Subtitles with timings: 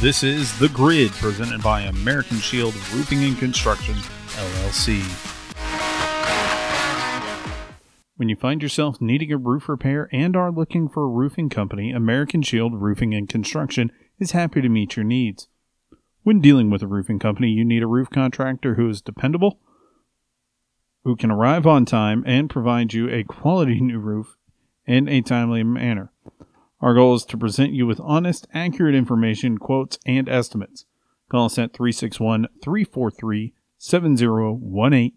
[0.00, 5.02] This is The Grid, presented by American Shield Roofing and Construction, LLC.
[8.16, 11.92] When you find yourself needing a roof repair and are looking for a roofing company,
[11.92, 15.48] American Shield Roofing and Construction is happy to meet your needs.
[16.22, 19.58] When dealing with a roofing company, you need a roof contractor who is dependable,
[21.04, 24.38] who can arrive on time, and provide you a quality new roof
[24.86, 26.10] in a timely manner.
[26.80, 30.86] Our goal is to present you with honest, accurate information, quotes, and estimates.
[31.30, 35.12] Call us at 361 343 7018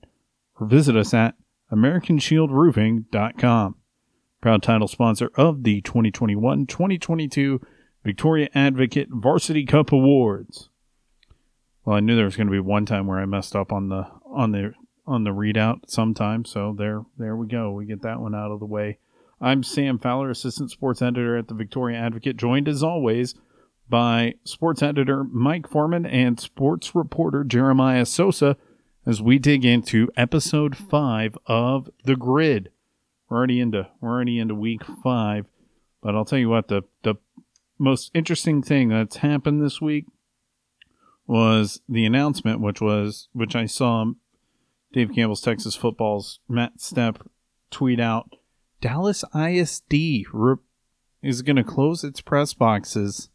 [0.59, 1.35] or visit us at
[1.71, 3.76] AmericanShieldRoofing.com.
[4.41, 7.62] Proud title sponsor of the 2021 2022
[8.04, 10.70] Victoria Advocate Varsity Cup Awards.
[11.85, 13.90] Well, I knew there was going to be one time where I messed up on
[13.90, 14.73] the on the
[15.05, 17.71] on the readout sometime, so there there we go.
[17.71, 18.99] We get that one out of the way.
[19.43, 23.35] I'm Sam Fowler, assistant sports editor at the Victoria Advocate, joined as always
[23.89, 28.55] by sports editor Mike Forman and sports reporter Jeremiah Sosa
[29.05, 32.70] as we dig into episode five of The Grid.
[33.27, 35.48] We're already into we're already into week five,
[36.01, 37.15] but I'll tell you what the the
[37.77, 40.05] most interesting thing that's happened this week
[41.27, 44.05] was the announcement, which was which I saw
[44.93, 47.18] Dave Campbell's Texas Football's Matt Stepp
[47.71, 48.37] tweet out.
[48.84, 49.93] Dallas ISD
[50.34, 50.57] re-
[51.21, 53.29] is going to close its press boxes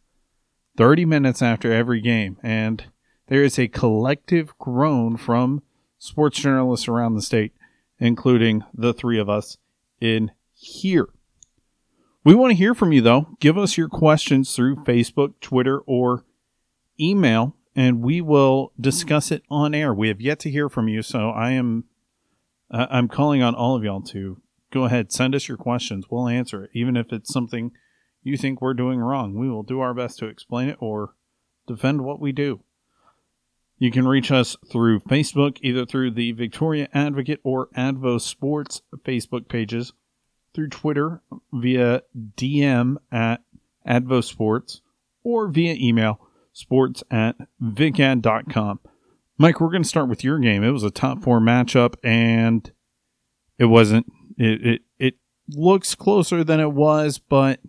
[0.76, 2.84] 30 minutes after every game, and
[3.28, 5.62] there is a collective groan from
[5.98, 7.54] sports journalists around the state,
[7.98, 9.56] including the three of us
[10.02, 11.08] in here.
[12.24, 13.28] We want to hear from you, though.
[13.40, 16.26] Give us your questions through Facebook, Twitter, or
[17.00, 19.94] email, and we will discuss it on air.
[19.94, 21.84] We have yet to hear from you, so I am
[22.70, 26.06] I'm calling on all of y'all to go ahead, send us your questions.
[26.10, 27.72] We'll answer it, even if it's something
[28.22, 29.34] you think we're doing wrong.
[29.34, 31.14] We will do our best to explain it or
[31.66, 32.60] defend what we do.
[33.78, 39.48] You can reach us through Facebook, either through the Victoria Advocate or Advo Sports Facebook
[39.48, 39.92] pages,
[40.52, 42.02] through Twitter via
[42.36, 43.42] DM at
[43.86, 44.80] Advo Sports,
[45.22, 46.20] or via email
[46.52, 48.80] sports at vicad.com.
[49.38, 50.64] Mike, we're going to start with your game.
[50.64, 52.72] It was a top four matchup, and
[53.58, 54.10] it wasn't.
[54.38, 55.14] It, it, it
[55.48, 57.60] looks closer than it was, but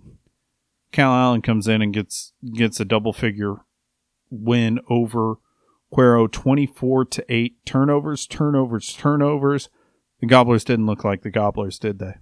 [0.91, 3.55] Calallen comes in and gets gets a double figure
[4.29, 5.35] win over
[5.91, 9.69] Cuero 24 to 8 turnovers turnovers turnovers.
[10.19, 12.15] The gobblers didn't look like the gobblers did they?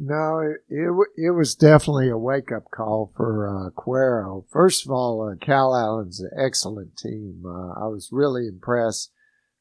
[0.00, 4.44] No it it, it was definitely a wake up call for uh, Cuero.
[4.50, 7.42] First of all uh, Calallen's an excellent team.
[7.44, 9.10] Uh, I was really impressed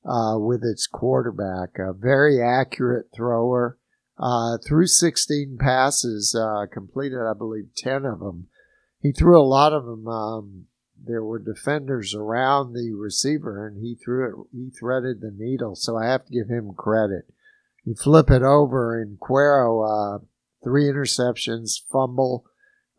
[0.07, 3.77] uh, with its quarterback a very accurate thrower
[4.17, 8.47] uh, threw 16 passes uh, completed I believe 10 of them
[8.99, 10.65] he threw a lot of them um,
[11.01, 15.97] there were defenders around the receiver and he threw it he threaded the needle so
[15.97, 17.25] i have to give him credit.
[17.87, 20.19] You flip it over and Cuero, uh,
[20.61, 22.43] three interceptions fumble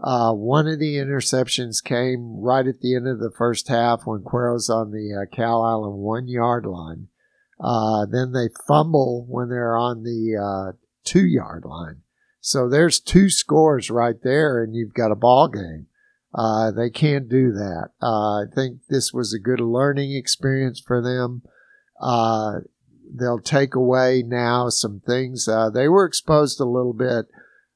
[0.01, 4.23] uh, one of the interceptions came right at the end of the first half when
[4.23, 7.09] Cuero's on the uh, Island one yard line.
[7.61, 12.03] Uh, then they fumble when they're on the uh, two yard line.
[12.41, 15.87] So there's two scores right there, and you've got a ball game.
[16.33, 17.89] Uh, they can't do that.
[18.01, 21.43] Uh, I think this was a good learning experience for them.
[23.11, 25.49] They'll take away now some things.
[25.75, 27.27] They were exposed a little bit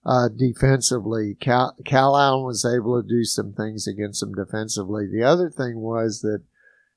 [0.04, 1.36] uh, defensively.
[1.40, 5.06] Cal, Calallen was able to do some things against them defensively.
[5.06, 6.42] The other thing was that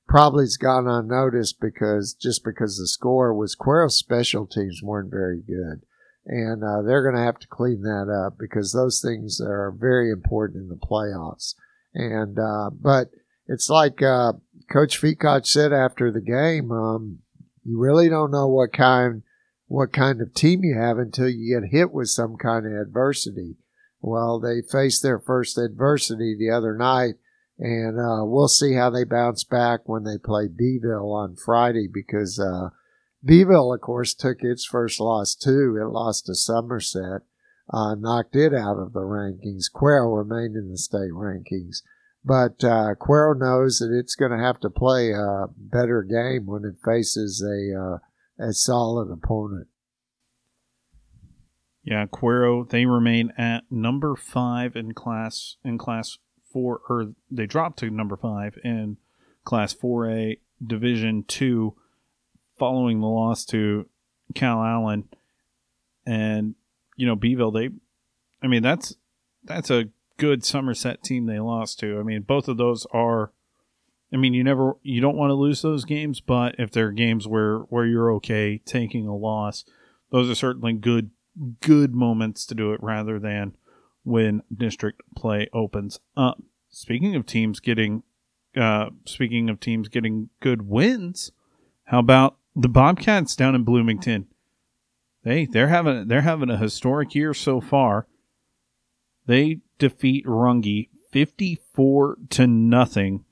[0.07, 5.81] probably's gone unnoticed because just because the score was Cuero's special teams weren't very good
[6.25, 10.11] and uh, they're going to have to clean that up because those things are very
[10.11, 11.53] important in the playoffs.
[11.93, 13.11] And uh, but
[13.47, 14.33] it's like uh,
[14.71, 17.19] Coach Feacock said after the game, um,
[17.63, 19.23] you really don't know what kind
[19.67, 23.55] what kind of team you have until you get hit with some kind of adversity.
[24.01, 27.15] Well, they faced their first adversity the other night,
[27.57, 32.39] and uh, we'll see how they bounce back when they play Beeville on Friday because
[32.39, 32.69] uh,
[33.23, 35.79] Beeville, of course, took its first loss too.
[35.81, 37.23] It lost to Somerset,
[37.73, 39.71] uh, knocked it out of the rankings.
[39.73, 41.77] Cuero remained in the state rankings.
[42.23, 46.65] But uh, Cuero knows that it's going to have to play a better game when
[46.65, 47.97] it faces a uh,
[48.39, 49.67] a solid opponent.
[51.83, 56.17] Yeah, Cuero they remain at number five in class in class
[56.51, 58.97] four, or they dropped to number five in
[59.43, 61.75] class four A Division two
[62.57, 63.87] following the loss to
[64.33, 65.09] Calallen
[66.05, 66.55] and
[66.95, 67.69] you know Beeville they
[68.41, 68.95] I mean that's
[69.43, 71.99] that's a good Somerset team they lost to.
[71.99, 73.31] I mean, both of those are.
[74.13, 77.27] I mean, you never you don't want to lose those games, but if they're games
[77.27, 79.65] where where you're okay taking a loss,
[80.11, 81.11] those are certainly good
[81.61, 83.55] good moments to do it rather than
[84.03, 86.41] when district play opens up.
[86.69, 88.03] Speaking of teams getting
[88.55, 91.31] uh, speaking of teams getting good wins,
[91.85, 94.27] how about the Bobcats down in Bloomington?
[95.23, 98.07] They they're having they're having a historic year so far.
[99.25, 103.25] They defeat Runge 54 to nothing.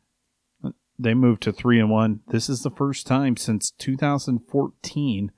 [1.03, 2.21] They move to 3 and 1.
[2.27, 5.31] This is the first time since 2014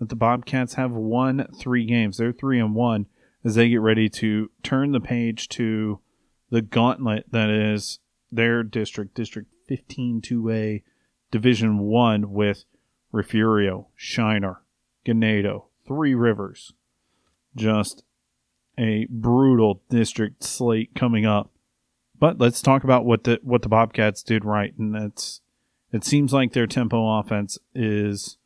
[0.00, 2.16] that the Bobcats have won 3 games.
[2.16, 3.06] They're 3 and 1
[3.44, 6.00] as they get ready to turn the page to
[6.50, 8.00] the gauntlet that is
[8.32, 10.82] their district, District 15 2A,
[11.30, 12.64] Division 1 with
[13.12, 14.62] Refugio, Shiner,
[15.06, 16.72] Ganado, Three Rivers.
[17.54, 18.02] Just
[18.76, 21.51] a brutal district slate coming up.
[22.22, 25.40] But let's talk about what the what the Bobcats did right, and that's
[25.92, 28.36] it seems like their tempo offense is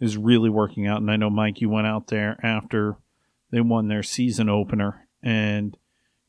[0.00, 1.02] is really working out.
[1.02, 2.96] And I know Mike, you went out there after
[3.50, 5.76] they won their season opener, and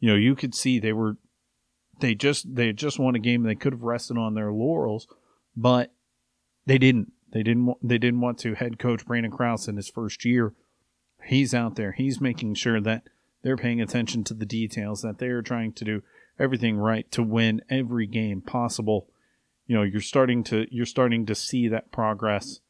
[0.01, 1.16] you know you could see they were
[2.01, 5.07] they just they just won a game they could have rested on their laurels,
[5.56, 5.94] but
[6.66, 7.13] they didn't.
[7.31, 7.78] They didn't.
[7.81, 8.56] They didn't want to.
[8.56, 10.54] Head coach Brandon Kraus in his first year,
[11.24, 11.94] he's out there.
[11.94, 13.04] He's making sure that
[13.42, 15.01] they're paying attention to the details.
[15.01, 16.04] That they are trying to do
[16.39, 19.07] everything right to win every game possible.
[19.68, 22.62] You know, you're starting to you're starting to see that progress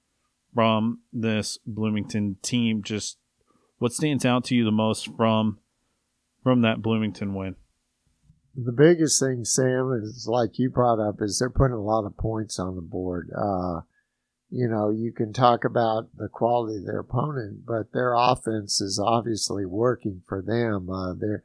[0.54, 2.84] from this Bloomington team.
[2.84, 3.18] Just
[3.78, 5.60] what stands out to you the most from
[6.44, 7.56] from that Bloomington win?
[8.56, 12.18] The biggest thing, Sam, is like you brought up, is they're putting a lot of
[12.18, 13.30] points on the board.
[13.36, 13.82] Uh,
[14.50, 19.00] you know, you can talk about the quality of their opponent, but their offense is
[19.00, 20.90] obviously working for them.
[20.90, 21.38] Uh, they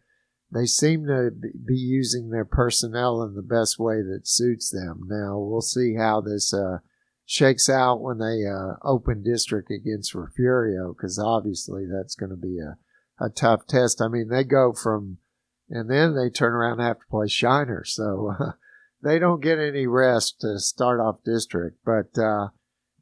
[0.54, 5.00] they seem to be using their personnel in the best way that suits them.
[5.08, 6.78] Now we'll see how this uh,
[7.26, 12.58] shakes out when they uh, open district against Refugio, because obviously that's going to be
[12.60, 12.76] a,
[13.22, 14.00] a tough test.
[14.00, 15.18] I mean, they go from,
[15.68, 18.34] and then they turn around and have to play Shiner, so
[19.02, 22.48] they don't get any rest to start off district, but uh,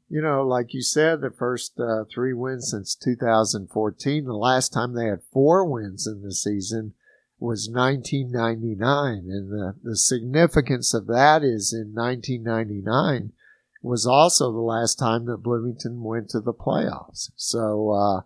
[0.09, 4.25] you know, like you said, the first uh, three wins since 2014.
[4.25, 6.93] The last time they had four wins in the season
[7.43, 9.29] was 1999.
[9.29, 13.33] And the, the significance of that is in 1999
[13.81, 17.31] was also the last time that Bloomington went to the playoffs.
[17.35, 18.21] So uh,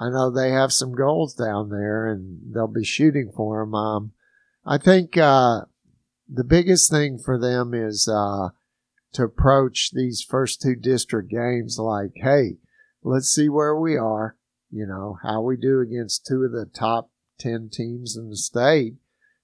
[0.00, 3.74] I know they have some goals down there and they'll be shooting for them.
[3.74, 4.12] Um,
[4.64, 5.62] I think uh,
[6.28, 8.50] the biggest thing for them is uh,
[9.14, 12.58] to approach these first two district games like, hey,
[13.02, 14.36] let's see where we are,
[14.70, 17.09] you know, how we do against two of the top
[17.40, 18.94] 10 teams in the state,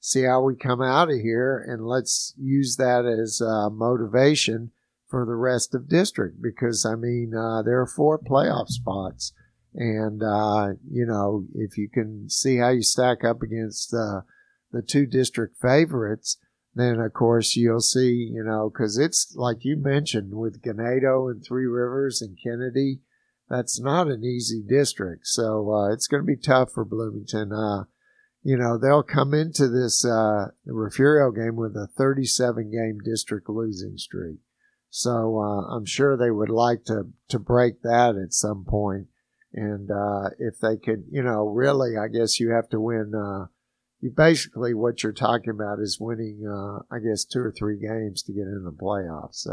[0.01, 4.71] see how we come out of here, and let's use that as uh, motivation
[5.09, 9.33] for the rest of district because, I mean, uh, there are four playoff spots.
[9.75, 14.23] And, uh, you know, if you can see how you stack up against uh,
[14.73, 16.39] the two district favorites,
[16.75, 21.43] then of course you'll see, you know, because it's like you mentioned with Ganado and
[21.43, 23.01] Three Rivers and Kennedy,
[23.49, 25.27] that's not an easy district.
[25.27, 27.53] So uh, it's going to be tough for Bloomington.
[27.53, 27.85] Uh,
[28.43, 33.99] you know, they'll come into this uh, Refugio game with a 37 game district losing
[33.99, 34.39] streak.
[34.91, 39.09] So uh, I'm sure they would like to, to break that at some point.
[39.53, 43.47] And uh, if they could, you know, really, I guess you have to win uh,
[44.01, 48.23] you basically what you're talking about is winning, uh, I guess, two or three games
[48.25, 49.47] to get in the playoffs.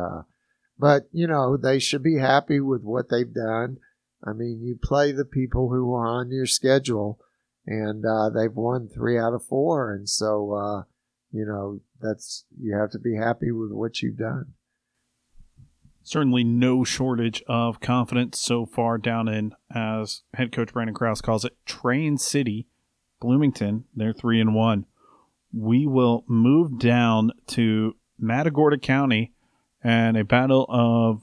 [0.78, 3.78] But you know they should be happy with what they've done.
[4.26, 7.20] I mean, you play the people who are on your schedule,
[7.66, 10.84] and uh, they've won three out of four, and so uh,
[11.32, 14.54] you know that's you have to be happy with what you've done.
[16.06, 21.46] Certainly, no shortage of confidence so far down in, as head coach Brandon Kraus calls
[21.46, 22.68] it, Train City
[23.22, 23.86] Bloomington.
[23.96, 24.86] They're three and one.
[25.54, 29.33] We will move down to Matagorda County
[29.84, 31.22] and a battle of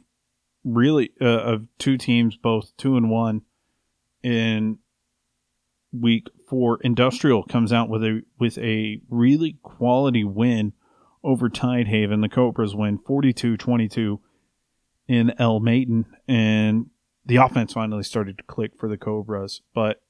[0.65, 3.43] really uh, of two teams, both two and one
[4.23, 4.79] in
[5.93, 6.79] week four.
[6.83, 10.73] Industrial comes out with a with a really quality win
[11.23, 12.21] over Tidehaven.
[12.21, 14.21] The Cobras win 42-22
[15.07, 16.87] in Elmaton, and
[17.27, 20.03] the offense finally started to click for the Cobras, but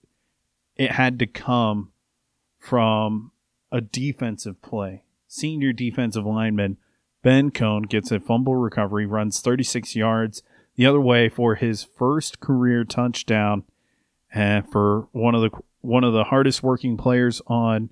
[0.76, 1.92] it had to come
[2.58, 3.32] from
[3.72, 5.04] a defensive play.
[5.26, 6.76] Senior defensive lineman
[7.22, 10.42] Ben Cohn gets a fumble recovery, runs 36 yards
[10.76, 13.64] the other way for his first career touchdown,
[14.32, 15.50] and for one of the
[15.82, 17.90] one of the hardest working players on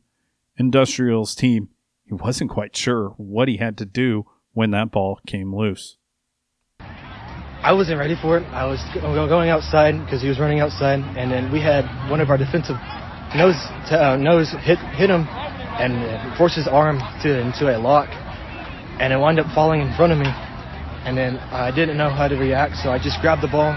[0.56, 1.68] Industrial's team,
[2.04, 5.98] he wasn't quite sure what he had to do when that ball came loose.
[6.80, 8.44] I wasn't ready for it.
[8.52, 12.30] I was going outside because he was running outside, and then we had one of
[12.30, 12.76] our defensive
[13.36, 13.56] nose
[13.90, 15.28] uh, nose hit hit him
[15.78, 18.08] and forced his arm to into a lock,
[19.00, 20.26] and it wound up falling in front of me.
[21.04, 23.72] And then I didn't know how to react, so I just grabbed the ball,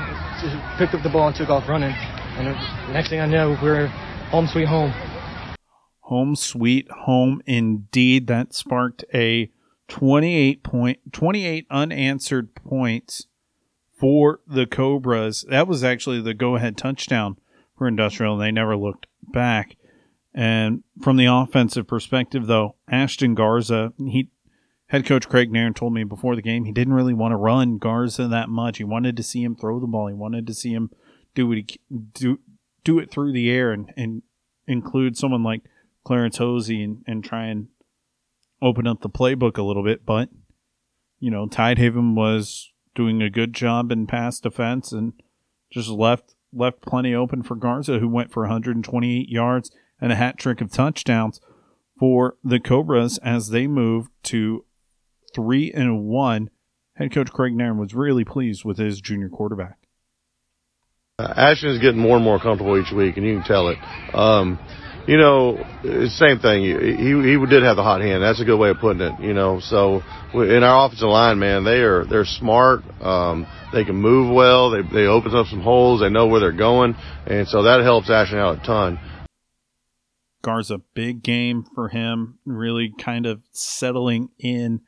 [0.77, 1.93] picked up the ball, and took off running.
[2.37, 2.47] And
[2.93, 3.87] next thing I know, we're
[4.31, 4.93] home sweet home.
[6.01, 8.27] Home sweet home indeed.
[8.27, 9.49] That sparked a
[9.87, 13.27] 28 point 28 unanswered points
[13.97, 15.45] for the Cobras.
[15.49, 17.37] That was actually the go ahead touchdown
[17.77, 19.75] for Industrial, and they never looked back.
[20.33, 24.29] And from the offensive perspective, though, Ashton Garza, he
[24.91, 27.77] head coach Craig Nairn told me before the game he didn't really want to run
[27.77, 28.77] Garza that much.
[28.77, 30.07] He wanted to see him throw the ball.
[30.07, 30.91] He wanted to see him
[31.33, 31.79] do what he
[32.13, 32.39] do
[32.83, 34.21] do it through the air and, and
[34.67, 35.61] include someone like
[36.03, 37.67] Clarence Hosey and, and try and
[38.61, 40.05] open up the playbook a little bit.
[40.05, 40.29] But
[41.19, 45.13] you know, Tidehaven was doing a good job in pass defense and
[45.71, 49.71] just left left plenty open for Garza, who went for 128 yards
[50.01, 51.39] and a hat trick of touchdowns
[51.97, 54.65] for the Cobras as they moved to
[55.33, 56.49] three and one.
[56.95, 59.77] Head coach Craig Nairn was really pleased with his junior quarterback.
[61.19, 63.77] Uh, Ashton is getting more and more comfortable each week, and you can tell it.
[64.13, 64.59] Um,
[65.07, 65.57] you know,
[66.09, 66.63] same thing.
[66.63, 68.21] He he did have the hot hand.
[68.21, 69.19] That's a good way of putting it.
[69.19, 72.83] You know, so in our offensive line, man, they are they're smart.
[73.01, 74.71] Um, they can move well.
[74.71, 76.01] They they open up some holes.
[76.01, 76.95] They know where they're going,
[77.25, 78.99] and so that helps Ashton out a ton.
[80.43, 82.39] Garza, big game for him.
[82.45, 84.81] Really kind of settling in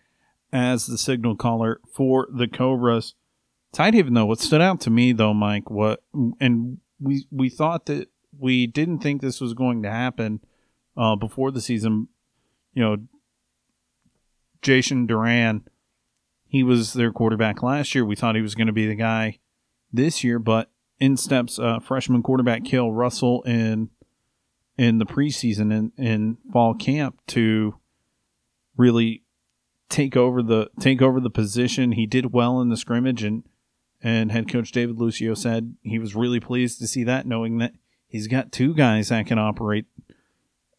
[0.54, 3.16] as the signal caller for the Cobras.
[3.74, 6.04] Tidehaven though, what stood out to me, though, Mike, what
[6.40, 8.08] and we we thought that
[8.38, 10.42] we didn't think this was going to happen
[10.96, 12.08] uh, before the season.
[12.74, 12.98] You know,
[14.62, 15.68] Jason Duran,
[16.48, 18.06] he was their quarterback last year.
[18.06, 19.40] We thought he was going to be the guy
[19.92, 20.70] this year, but
[21.00, 23.90] in steps uh, freshman quarterback Kale Russell in
[24.78, 27.76] in the preseason in, in fall camp to
[28.78, 29.23] really
[29.94, 31.92] take over the take over the position.
[31.94, 33.44] He did well in the scrimmage, and
[34.02, 37.74] and head coach David Lucio said he was really pleased to see that, knowing that
[38.08, 39.86] he's got two guys that can operate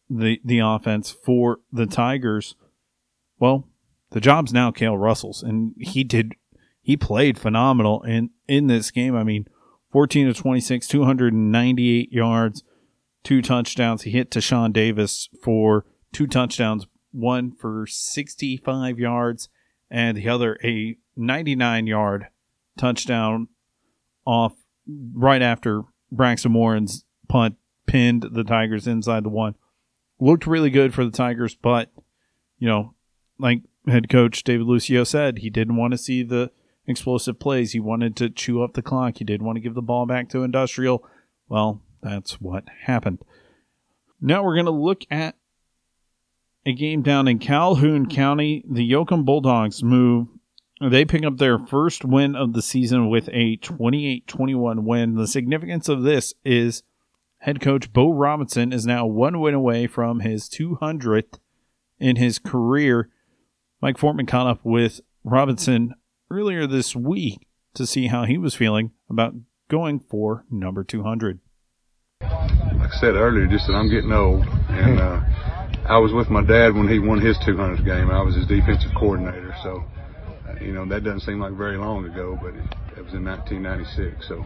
[0.09, 2.55] the the offense for the Tigers.
[3.39, 3.67] Well,
[4.11, 6.33] the job's now Kale Russell's, and he did
[6.81, 9.15] he played phenomenal in in this game.
[9.15, 9.47] I mean,
[9.91, 12.63] fourteen to twenty six, two hundred and ninety eight yards,
[13.23, 14.03] two touchdowns.
[14.03, 19.49] He hit to Sean Davis for two touchdowns, one for 65 yards
[19.89, 22.27] and the other a 99 yard
[22.77, 23.47] touchdown
[24.25, 24.53] off
[25.13, 27.55] right after Braxton Warren's punt
[27.85, 29.55] pinned the Tigers inside the one.
[30.19, 31.91] Looked really good for the Tigers, but
[32.57, 32.93] you know,
[33.37, 36.51] like head coach David Lucio said, he didn't want to see the
[36.87, 37.71] explosive plays.
[37.71, 39.17] He wanted to chew up the clock.
[39.17, 41.03] He didn't want to give the ball back to Industrial.
[41.47, 43.19] Well, that's what happened.
[44.21, 45.35] Now we're going to look at
[46.65, 48.63] a game down in Calhoun County.
[48.69, 50.27] The Yoakum Bulldogs move.
[50.81, 55.15] They pick up their first win of the season with a 28 21 win.
[55.15, 56.83] The significance of this is
[57.39, 61.39] head coach Bo Robinson is now one win away from his 200th
[61.99, 63.09] in his career.
[63.81, 65.93] Mike Forman caught up with Robinson
[66.29, 69.33] earlier this week to see how he was feeling about
[69.69, 71.39] going for number 200.
[72.21, 75.21] Like I said earlier, just that I'm getting old, and uh,
[75.87, 78.09] I was with my dad when he won his 200th game.
[78.09, 79.83] I was his defensive coordinator, so
[80.49, 82.63] uh, you know that doesn't seem like very long ago, but it,
[82.97, 84.27] it was in 1996.
[84.27, 84.43] So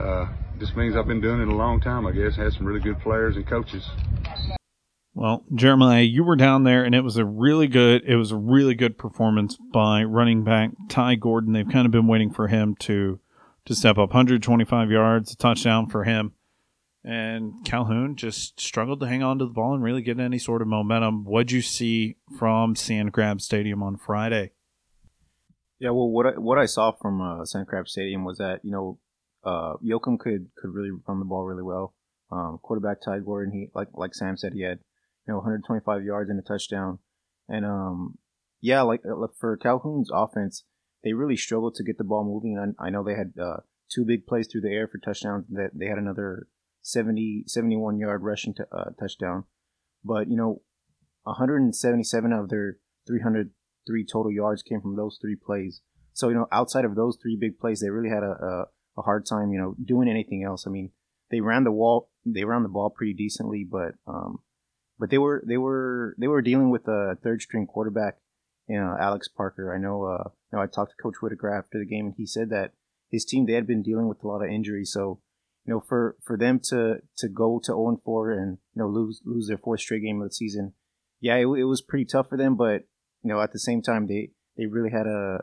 [0.00, 0.28] uh,
[0.60, 2.06] this means I've been doing it a long time.
[2.06, 3.84] I guess had some really good players and coaches.
[5.14, 8.04] Well, Jeremiah, you were down there, and it was a really good.
[8.06, 11.54] It was a really good performance by running back Ty Gordon.
[11.54, 13.18] They've kind of been waiting for him to
[13.64, 14.10] to step up.
[14.10, 16.34] 125 yards, a touchdown for him
[17.08, 20.60] and Calhoun just struggled to hang on to the ball and really get any sort
[20.60, 21.24] of momentum.
[21.24, 24.50] What'd you see from Sand Crab Stadium on Friday?
[25.78, 28.70] Yeah, well, what I, what I saw from uh, Sand Crab Stadium was that you
[28.70, 28.98] know
[29.42, 31.94] uh, Yoakum could could really run the ball really well.
[32.30, 34.80] Um, quarterback Ty Gordon, he like like Sam said, he had
[35.26, 36.98] you know 125 yards and a touchdown,
[37.48, 38.18] and um,
[38.60, 40.64] yeah, like uh, for Calhoun's offense,
[41.02, 42.58] they really struggled to get the ball moving.
[42.58, 43.60] And I, I know they had uh,
[43.90, 45.46] two big plays through the air for touchdowns.
[45.48, 46.48] That they had another
[46.88, 49.44] 70, 71 yard rushing t- uh, touchdown.
[50.04, 50.62] But, you know,
[51.24, 55.80] 177 of their 303 total yards came from those three plays.
[56.12, 58.64] So, you know, outside of those three big plays, they really had a, a,
[58.98, 60.66] a hard time, you know, doing anything else.
[60.66, 60.90] I mean,
[61.30, 64.40] they ran the wall, they ran the ball pretty decently, but, um,
[64.98, 68.16] but they were they were they were dealing with a third string quarterback,
[68.68, 69.72] you know, Alex Parker.
[69.72, 70.04] I know.
[70.04, 72.72] Uh, you know, I talked to Coach Whitaker after the game, and he said that
[73.10, 74.92] his team they had been dealing with a lot of injuries.
[74.92, 75.20] So,
[75.68, 78.88] you know, for for them to to go to 0 and 4 and you know
[78.88, 80.72] lose lose their fourth straight game of the season,
[81.20, 82.56] yeah, it, it was pretty tough for them.
[82.56, 82.84] But
[83.22, 85.38] you know, at the same time, they they really had a,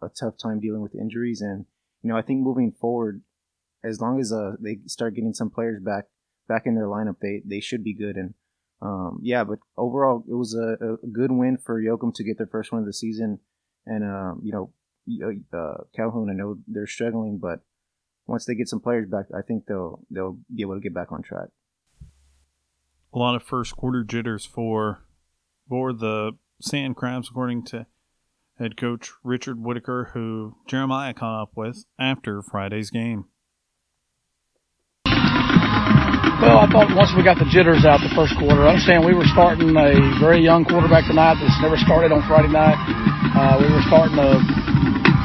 [0.00, 1.66] a a tough time dealing with injuries, and
[2.00, 3.22] you know, I think moving forward,
[3.82, 6.04] as long as uh they start getting some players back
[6.46, 8.14] back in their lineup, they they should be good.
[8.14, 8.34] And
[8.80, 12.46] um, yeah, but overall, it was a, a good win for Yoakum to get their
[12.46, 13.40] first win of the season.
[13.84, 14.72] And um, you know,
[15.52, 17.62] uh, Calhoun, I know they're struggling, but
[18.30, 21.10] once they get some players back, I think they'll they'll be able to get back
[21.10, 21.48] on track.
[23.12, 25.02] A lot of first quarter jitters for
[25.68, 27.86] for the Sand Crabs, according to
[28.56, 33.24] head coach Richard Whitaker, who Jeremiah caught up with after Friday's game.
[35.04, 39.12] Well, I thought once we got the jitters out the first quarter, I understand we
[39.12, 42.78] were starting a very young quarterback tonight that's never started on Friday night.
[43.34, 44.38] Uh, we were starting a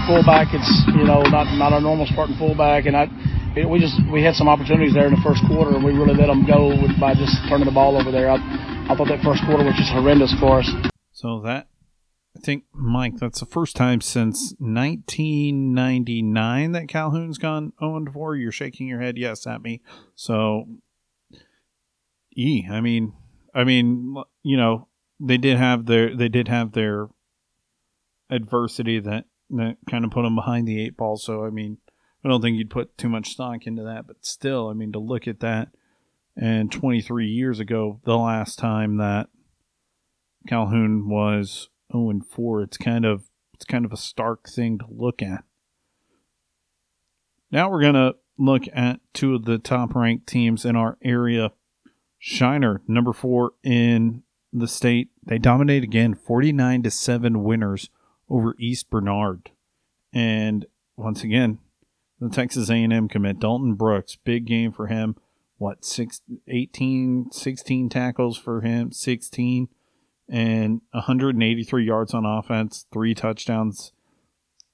[0.06, 0.54] fullback.
[0.54, 3.08] It's you know not not a normal starting fullback, and I
[3.56, 6.14] it, we just we had some opportunities there in the first quarter, and we really
[6.14, 8.30] let them go with, by just turning the ball over there.
[8.30, 8.36] I,
[8.90, 10.70] I thought that first quarter was just horrendous for us.
[11.12, 11.68] So that
[12.36, 18.36] I think Mike, that's the first time since 1999 that Calhoun's gone 0 4.
[18.36, 19.82] You're shaking your head yes at me.
[20.16, 20.66] So
[22.36, 22.68] E.
[22.70, 23.14] I mean,
[23.54, 27.08] I mean, you know, they did have their they did have their
[28.30, 31.18] adversity that that kind of put them behind the eight ball.
[31.18, 31.78] So I mean,
[32.24, 35.00] I don't think you'd put too much stock into that, but still, I mean, to
[35.00, 35.70] look at that
[36.38, 39.30] and 23 years ago, the last time that
[40.48, 44.86] Calhoun was 0 and 4, it's kind of it's kind of a stark thing to
[44.90, 45.44] look at.
[47.52, 51.52] Now we're gonna look at two of the top ranked teams in our area
[52.28, 55.10] Shiner, number four in the state.
[55.24, 57.90] They dominate again, 49 to 7 winners
[58.30, 59.52] over East Bernard.
[60.14, 61.60] And once again,
[62.20, 65.16] the Texas A&M commit Dalton Brooks, big game for him.
[65.58, 69.70] What, six, 18, 16 tackles for him, 16,
[70.28, 73.94] and 183 yards on offense, three touchdowns.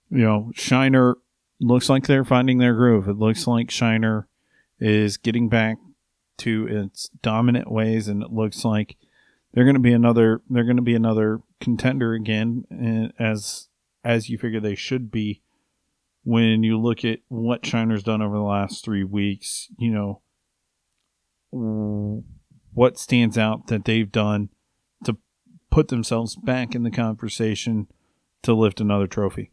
[0.09, 1.17] You know, Shiner
[1.59, 3.07] looks like they're finding their groove.
[3.07, 4.27] It looks like Shiner
[4.79, 5.77] is getting back
[6.39, 8.97] to its dominant ways, and it looks like
[9.53, 13.67] they're going to be another they're going to be another contender again, as
[14.03, 15.41] as you figure they should be.
[16.23, 20.21] When you look at what Shiner's done over the last three weeks, you know
[22.73, 24.49] what stands out that they've done
[25.03, 25.17] to
[25.69, 27.87] put themselves back in the conversation
[28.43, 29.51] to lift another trophy.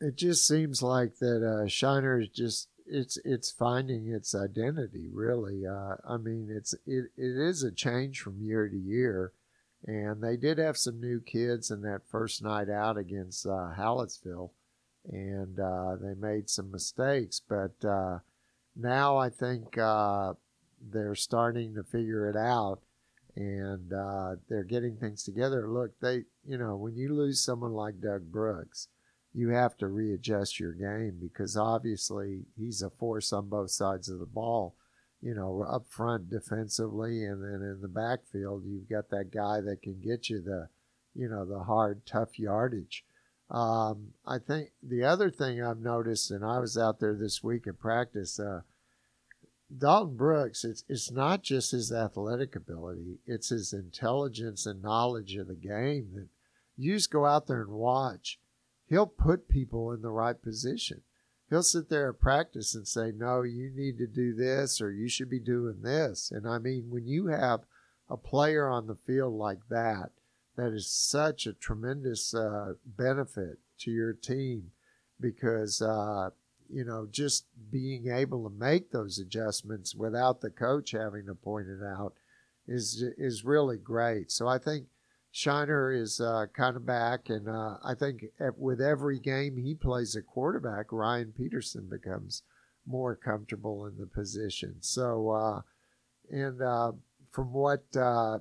[0.00, 5.66] It just seems like that uh, Shiner is just it's it's finding its identity really.
[5.66, 9.32] Uh, I mean, it's it, it is a change from year to year,
[9.86, 14.50] and they did have some new kids in that first night out against uh, Hallettsville,
[15.10, 18.18] and uh, they made some mistakes, but uh,
[18.76, 20.34] now I think uh,
[20.80, 22.80] they're starting to figure it out.
[23.34, 25.66] And uh, they're getting things together.
[25.66, 28.88] Look, they, you know, when you lose someone like Doug Brooks,
[29.34, 34.18] you have to readjust your game because obviously he's a force on both sides of
[34.18, 34.74] the ball.
[35.20, 39.80] You know, up front defensively, and then in the backfield, you've got that guy that
[39.80, 40.68] can get you the,
[41.14, 43.04] you know, the hard, tough yardage.
[43.48, 47.68] Um, I think the other thing I've noticed, and I was out there this week
[47.68, 48.62] in practice, uh,
[49.76, 55.46] Dalton Brooks, it's, it's not just his athletic ability, it's his intelligence and knowledge of
[55.46, 56.28] the game that
[56.76, 58.40] you just go out there and watch
[58.92, 61.00] he'll put people in the right position.
[61.48, 65.08] He'll sit there at practice and say, No, you need to do this or you
[65.08, 66.30] should be doing this.
[66.30, 67.60] And I mean, when you have
[68.10, 70.10] a player on the field like that,
[70.56, 74.72] that is such a tremendous uh, benefit to your team
[75.18, 76.28] because, uh,
[76.68, 81.66] you know, just being able to make those adjustments without the coach having to point
[81.68, 82.12] it out
[82.68, 84.30] is is really great.
[84.30, 84.88] So I think
[85.34, 88.26] Shiner is uh, kind of back, and uh, I think
[88.58, 92.42] with every game he plays a quarterback, Ryan Peterson becomes
[92.86, 94.76] more comfortable in the position.
[94.80, 95.60] So, uh,
[96.30, 96.92] and uh,
[97.30, 98.40] from what uh,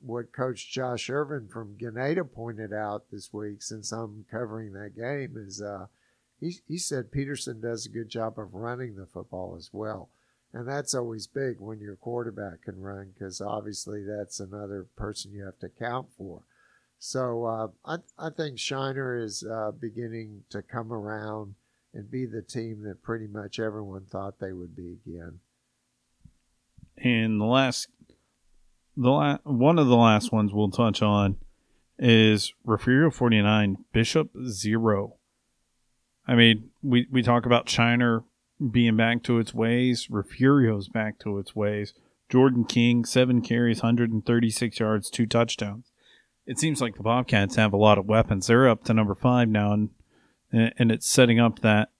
[0.00, 5.34] what Coach Josh Irvin from Ganado pointed out this week, since I'm covering that game,
[5.36, 5.86] is uh,
[6.38, 10.10] he he said Peterson does a good job of running the football as well.
[10.52, 15.44] And that's always big when your quarterback can run because obviously that's another person you
[15.44, 16.42] have to count for.
[16.98, 21.54] So uh, I, I think Shiner is uh, beginning to come around
[21.94, 25.40] and be the team that pretty much everyone thought they would be again.
[26.98, 27.88] And the last
[28.96, 31.36] the la- one of the last ones we'll touch on
[31.98, 35.16] is Refugio 49, Bishop 0.
[36.26, 38.24] I mean, we, we talk about Shiner
[38.70, 41.94] being back to its ways, Refugio's back to its ways.
[42.28, 45.90] Jordan King, seven carries, 136 yards, two touchdowns.
[46.46, 48.46] It seems like the Bobcats have a lot of weapons.
[48.46, 49.90] They're up to number five now, and
[50.52, 51.90] and it's setting up that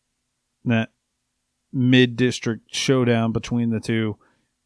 [0.64, 0.90] that
[1.72, 4.18] mid district showdown between the two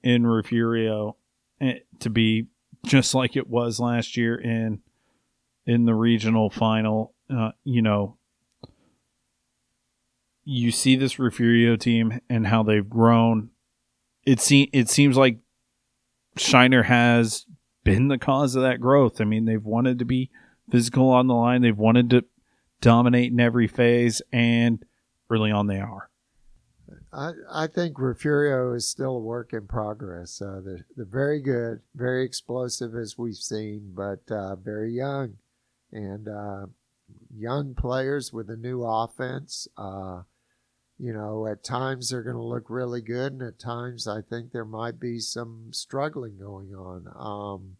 [0.02, 1.16] in Refugio
[1.60, 2.46] eh, to be
[2.86, 4.80] just like it was last year in
[5.66, 7.14] in the regional final.
[7.30, 8.18] Uh, you know,
[10.44, 13.50] you see this Refugio team and how they've grown.
[14.24, 15.38] It se- it seems like
[16.36, 17.46] Shiner has
[17.82, 19.20] been the cause of that growth.
[19.20, 20.30] I mean, they've wanted to be
[20.70, 21.62] physical on the line.
[21.62, 22.24] They've wanted to
[22.80, 24.84] dominate in every phase, and
[25.30, 26.10] early on they are.
[27.12, 30.42] I, I think Refugio is still a work in progress.
[30.42, 35.34] Uh, they're, they're very good, very explosive as we've seen, but uh, very young.
[35.92, 36.66] And uh,
[37.36, 39.68] young players with a new offense.
[39.76, 40.22] Uh,
[40.98, 44.52] you know, at times they're going to look really good, and at times I think
[44.52, 47.06] there might be some struggling going on.
[47.16, 47.76] Um,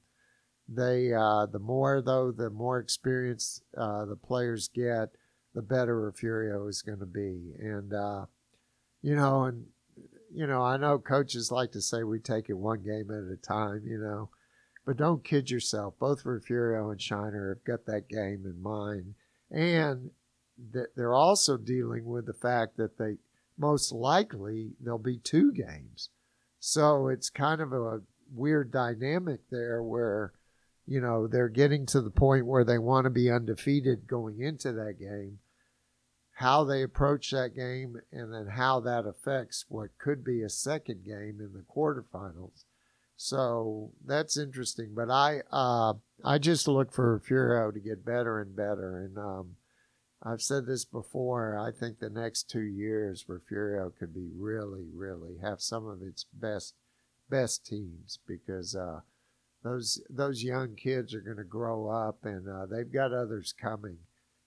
[0.68, 5.11] they, uh, the more though, the more experience uh, the players get,
[5.55, 7.53] the better Refugio is going to be.
[7.59, 7.92] And
[9.03, 9.66] you know, and
[10.35, 13.37] you know, I know coaches like to say we take it one game at a
[13.37, 14.31] time, you know,
[14.85, 15.94] but don't kid yourself.
[16.00, 19.14] Both Refugio and Shiner have got that game in mind,
[19.50, 20.11] and
[20.58, 23.16] they're also dealing with the fact that they
[23.56, 26.10] most likely there'll be two games,
[26.58, 28.00] so it's kind of a
[28.32, 30.32] weird dynamic there where.
[30.86, 34.70] You know, they're getting to the point where they want to be undefeated going into
[34.72, 35.38] that game,
[36.34, 41.04] how they approach that game and then how that affects what could be a second
[41.04, 42.64] game in the quarterfinals.
[43.16, 44.90] So that's interesting.
[44.94, 48.98] But I uh, I just look for Refugio to get better and better.
[48.98, 49.56] And um,
[50.24, 51.58] I've said this before.
[51.58, 56.24] I think the next two years, Refugio could be really, really have some of its
[56.32, 56.74] best
[57.28, 59.00] best teams because uh,
[59.62, 63.98] those those young kids are going to grow up and uh, they've got others coming.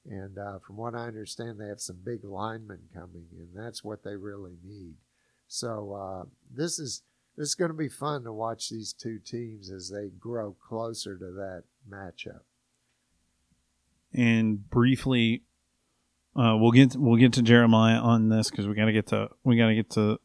[0.09, 4.03] And uh, from what I understand, they have some big linemen coming, and that's what
[4.03, 4.95] they really need.
[5.47, 7.03] So uh, this is
[7.37, 11.17] this is going to be fun to watch these two teams as they grow closer
[11.17, 12.41] to that matchup.
[14.13, 15.43] And briefly,
[16.37, 19.29] uh, we'll get we'll get to Jeremiah on this because we got to get to
[19.43, 20.19] we got to get to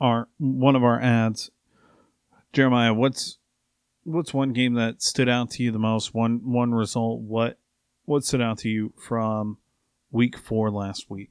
[0.00, 1.50] our one of our ads.
[2.52, 3.38] Jeremiah, what's
[4.04, 6.14] what's one game that stood out to you the most?
[6.14, 7.20] One one result.
[7.20, 7.58] What
[8.04, 9.58] what stood out to you from
[10.12, 11.30] week four last week?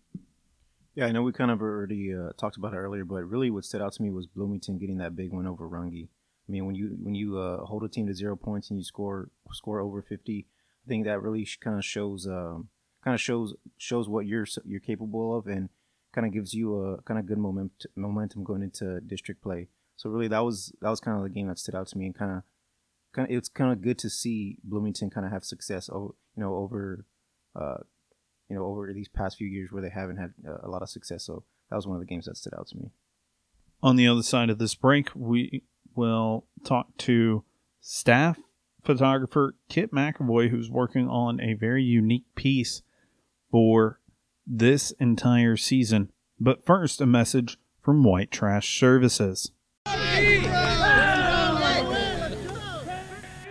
[0.96, 3.64] Yeah, I know we kind of already uh, talked about it earlier, but really what
[3.64, 6.08] stood out to me was Bloomington getting that big win over Runge.
[6.48, 8.84] I mean, when you when you uh, hold a team to zero points and you
[8.84, 10.48] score score over fifty,
[10.86, 12.68] I think that really kind of shows um,
[13.04, 15.70] kind of shows shows what you're you're capable of and
[16.14, 19.68] kind of gives you a kind of good moment, momentum going into district play.
[19.96, 22.06] So really, that was that was kind of the game that stood out to me
[22.06, 22.44] and kind of
[23.14, 25.90] kind of it's kind of good to see Bloomington kind of have success.
[25.90, 27.06] Oh, you know, over
[27.56, 27.78] uh,
[28.50, 31.24] you know over these past few years where they haven't had a lot of success.
[31.26, 32.92] So that was one of the games that stood out to me.
[33.82, 35.64] On the other side of this break, we
[35.96, 37.44] will talk to
[37.82, 38.40] staff
[38.84, 42.82] photographer Kit McAvoy, who's working on a very unique piece
[43.54, 44.00] for
[44.48, 46.12] this entire season.
[46.40, 49.52] But first, a message from White Trash Services.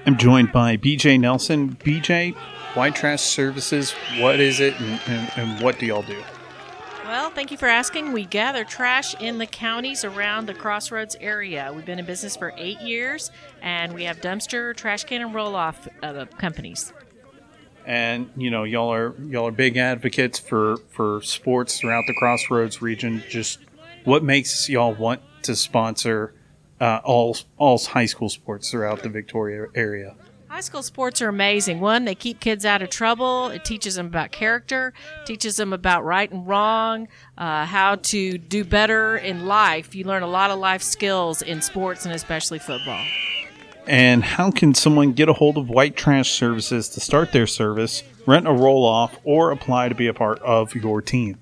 [0.05, 1.77] I'm joined by BJ Nelson.
[1.77, 2.35] BJ,
[2.75, 6.21] White Trash Services, what is it and, and, and what do y'all do?
[7.05, 8.11] Well, thank you for asking.
[8.11, 11.71] We gather trash in the counties around the Crossroads area.
[11.73, 15.55] We've been in business for eight years, and we have dumpster, trash can, and roll
[15.55, 16.93] off uh, companies.
[17.87, 22.81] And you know, y'all are y'all are big advocates for for sports throughout the Crossroads
[22.81, 23.23] region.
[23.29, 23.59] Just
[24.05, 26.35] what makes y'all want to sponsor
[26.81, 30.15] uh, all all high school sports throughout the Victoria area?
[30.53, 31.81] High school sports are amazing.
[31.81, 33.49] One, they keep kids out of trouble.
[33.49, 34.93] It teaches them about character,
[35.25, 39.95] teaches them about right and wrong, uh, how to do better in life.
[39.95, 43.03] You learn a lot of life skills in sports and especially football.
[43.87, 48.03] And how can someone get a hold of White Trash Services to start their service,
[48.27, 51.39] rent a roll off, or apply to be a part of your team?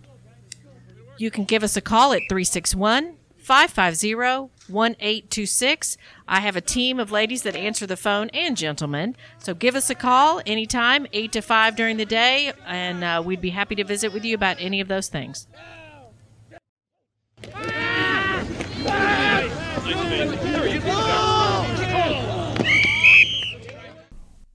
[1.18, 5.96] You can give us a call at 361 550 1826.
[6.28, 9.16] I have a team of ladies that answer the phone and gentlemen.
[9.38, 13.40] So give us a call anytime, 8 to 5 during the day, and uh, we'd
[13.40, 15.46] be happy to visit with you about any of those things.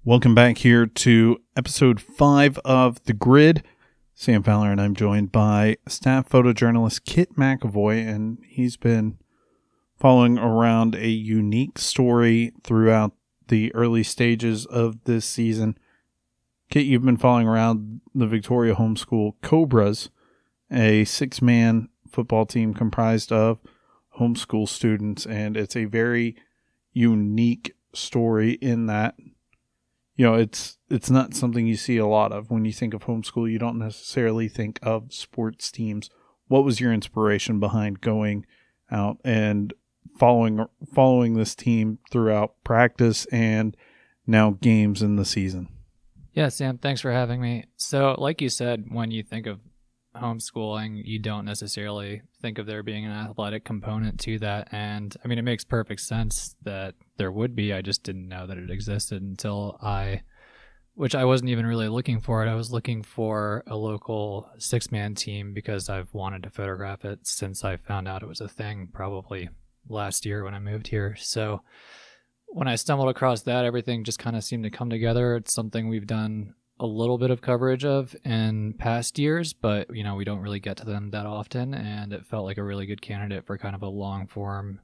[0.07, 3.63] Welcome back here to episode five of The Grid.
[4.13, 9.17] Sam Fowler and I'm joined by staff photojournalist Kit McAvoy, and he's been
[9.97, 13.13] following around a unique story throughout
[13.47, 15.75] the early stages of this season.
[16.69, 20.11] Kit, you've been following around the Victoria Homeschool Cobras,
[20.71, 23.57] a six man football team comprised of
[24.19, 26.35] homeschool students, and it's a very
[26.93, 29.15] unique story in that
[30.15, 32.49] you know it's it's not something you see a lot of.
[32.49, 36.09] When you think of homeschool you don't necessarily think of sports teams.
[36.47, 38.45] What was your inspiration behind going
[38.91, 39.73] out and
[40.17, 43.75] following following this team throughout practice and
[44.27, 45.69] now games in the season?
[46.33, 47.65] Yeah sam thanks for having me.
[47.75, 49.59] So like you said when you think of
[50.15, 55.27] homeschooling you don't necessarily think of there being an athletic component to that and i
[55.27, 57.73] mean it makes perfect sense that there would be.
[57.73, 60.21] I just didn't know that it existed until I,
[60.93, 62.49] which I wasn't even really looking for it.
[62.49, 67.19] I was looking for a local six man team because I've wanted to photograph it
[67.23, 69.49] since I found out it was a thing probably
[69.87, 71.15] last year when I moved here.
[71.17, 71.61] So
[72.47, 75.35] when I stumbled across that, everything just kind of seemed to come together.
[75.35, 80.03] It's something we've done a little bit of coverage of in past years, but you
[80.03, 82.85] know, we don't really get to them that often and it felt like a really
[82.85, 84.81] good candidate for kind of a long form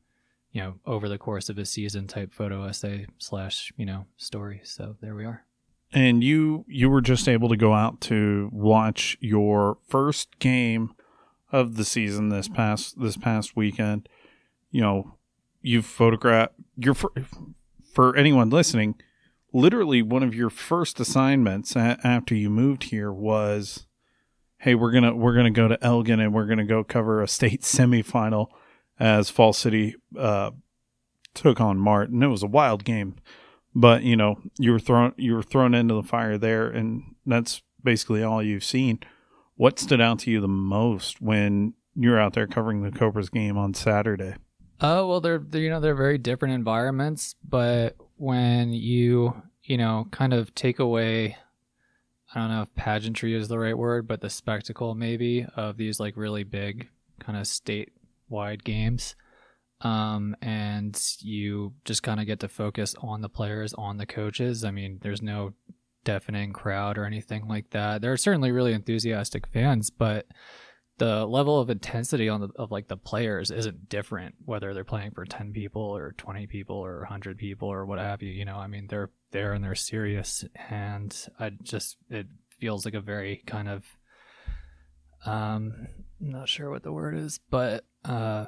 [0.51, 4.62] you know, over the course of a season type photo essay slash, you know, story.
[4.63, 5.45] So there we are.
[5.93, 10.93] And you you were just able to go out to watch your first game
[11.51, 14.08] of the season this past this past weekend.
[14.71, 15.17] You know,
[15.62, 17.12] you photographed your for,
[17.93, 18.95] for anyone listening,
[19.54, 23.86] literally one of your first assignments a- after you moved here was
[24.62, 27.62] hey, we're to we're to go to Elgin and we're to go cover a state
[27.62, 28.48] semifinal
[29.00, 30.52] as Falls City uh,
[31.34, 32.16] took on Martin.
[32.16, 33.16] And it was a wild game,
[33.74, 37.62] but you know you were thrown you were thrown into the fire there, and that's
[37.84, 39.00] basically all you've seen.
[39.56, 43.58] What stood out to you the most when you're out there covering the Cobras game
[43.58, 44.36] on Saturday?
[44.80, 50.08] Oh well, they're, they're you know they're very different environments, but when you you know
[50.12, 51.36] kind of take away
[52.34, 56.00] I don't know if pageantry is the right word, but the spectacle maybe of these
[56.00, 56.88] like really big
[57.20, 59.16] kind of statewide games.
[59.82, 64.64] Um, and you just kind of get to focus on the players, on the coaches.
[64.64, 65.54] I mean, there's no
[66.06, 68.02] deafening crowd or anything like that.
[68.02, 70.26] There are certainly really enthusiastic fans, but
[71.02, 75.10] the level of intensity on the of like the players isn't different whether they're playing
[75.12, 78.58] for 10 people or 20 people or 100 people or what have you you know
[78.58, 82.28] i mean they're there and they're serious and i just it
[82.60, 83.84] feels like a very kind of
[85.26, 85.88] um
[86.20, 88.46] not sure what the word is but uh,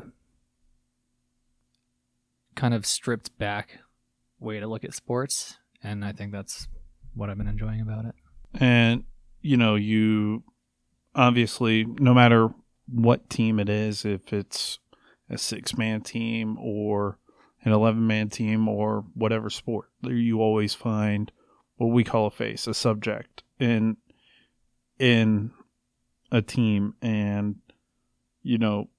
[2.55, 3.79] kind of stripped back
[4.39, 6.67] way to look at sports, and I think that's
[7.15, 8.15] what I've been enjoying about it.
[8.53, 9.03] And
[9.41, 10.43] you know, you
[11.15, 12.49] obviously, no matter
[12.87, 14.79] what team it is, if it's
[15.29, 17.17] a six man team or
[17.63, 21.31] an 11 man team or whatever sport, you always find
[21.77, 23.97] what we call a face, a subject in
[24.99, 25.51] in
[26.31, 26.95] a team.
[27.01, 27.55] And
[28.43, 28.89] you know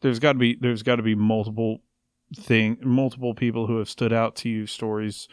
[0.00, 1.82] there's got to be there's got to be multiple
[2.36, 5.28] thing multiple people who have stood out to you stories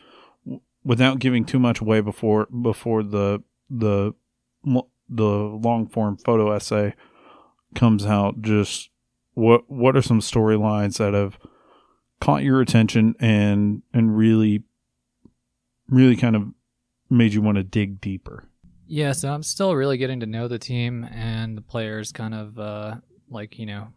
[0.84, 4.14] without giving too much away before before the the
[5.12, 6.94] the long form photo essay
[7.76, 8.90] comes out just
[9.34, 11.38] what what are some storylines that have
[12.20, 14.64] caught your attention and and really
[15.88, 16.44] really kind of
[17.10, 18.46] made you want to dig deeper
[18.88, 22.58] yeah so i'm still really getting to know the team and the players kind of
[22.58, 22.96] uh
[23.30, 23.88] like you know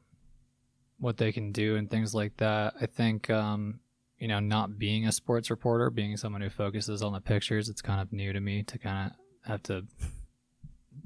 [1.04, 2.74] what they can do and things like that.
[2.80, 3.80] I think, um,
[4.18, 7.82] you know, not being a sports reporter, being someone who focuses on the pictures, it's
[7.82, 9.84] kind of new to me to kind of have to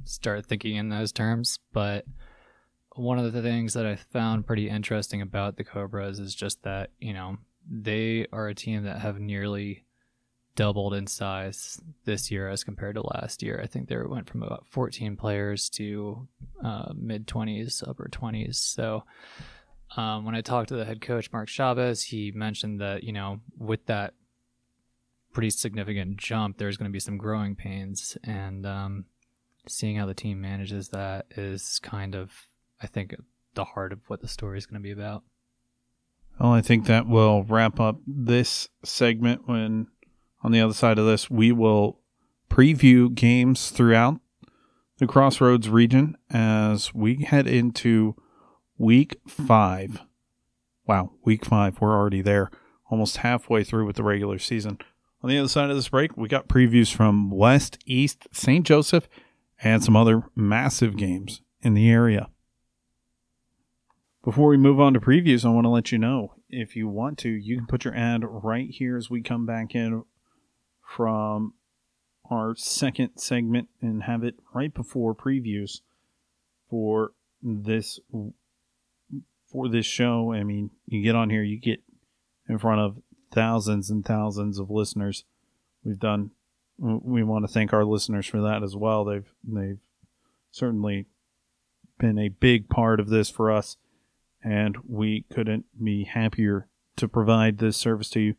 [0.05, 1.59] start thinking in those terms.
[1.73, 2.05] But
[2.95, 6.91] one of the things that I found pretty interesting about the Cobras is just that,
[6.99, 7.37] you know,
[7.71, 9.85] they are a team that have nearly
[10.57, 13.61] doubled in size this year as compared to last year.
[13.63, 16.27] I think they went from about 14 players to
[16.65, 18.57] uh, mid 20s, upper 20s.
[18.57, 19.05] So,
[19.97, 23.41] um, when I talked to the head coach, Mark Chavez, he mentioned that, you know,
[23.57, 24.15] with that
[25.33, 28.19] pretty significant jump, there's going to be some growing pains.
[28.25, 29.05] And um,
[29.69, 32.33] seeing how the team manages that is kind of,
[32.83, 33.15] I think,
[33.55, 35.23] the heart of what the story is going to be about.
[36.39, 39.43] Well, I think that will wrap up this segment.
[39.47, 39.89] When
[40.43, 42.01] on the other side of this, we will
[42.49, 44.21] preview games throughout
[44.99, 48.15] the Crossroads region as we head into
[48.77, 50.03] week five.
[50.87, 51.81] Wow, week five.
[51.81, 52.51] We're already there,
[52.91, 54.79] almost halfway through with the regular season.
[55.23, 58.65] On the other side of this break, we got previews from West, East, St.
[58.65, 59.09] Joseph,
[59.63, 62.29] and some other massive games in the area.
[64.25, 67.19] Before we move on to previews, I want to let you know if you want
[67.19, 70.03] to, you can put your ad right here as we come back in
[70.97, 71.55] from
[72.31, 75.81] our second segment and have it right before previews
[76.69, 78.01] for this
[79.51, 80.33] for this show.
[80.33, 81.83] I mean, you get on here, you get
[82.49, 85.25] in front of thousands and thousands of listeners.
[85.85, 86.33] We've done.
[86.79, 89.05] We want to thank our listeners for that as well.
[89.05, 89.79] They've they've
[90.51, 91.07] certainly
[91.99, 93.77] been a big part of this for us,
[94.43, 98.35] and we couldn't be happier to provide this service to you.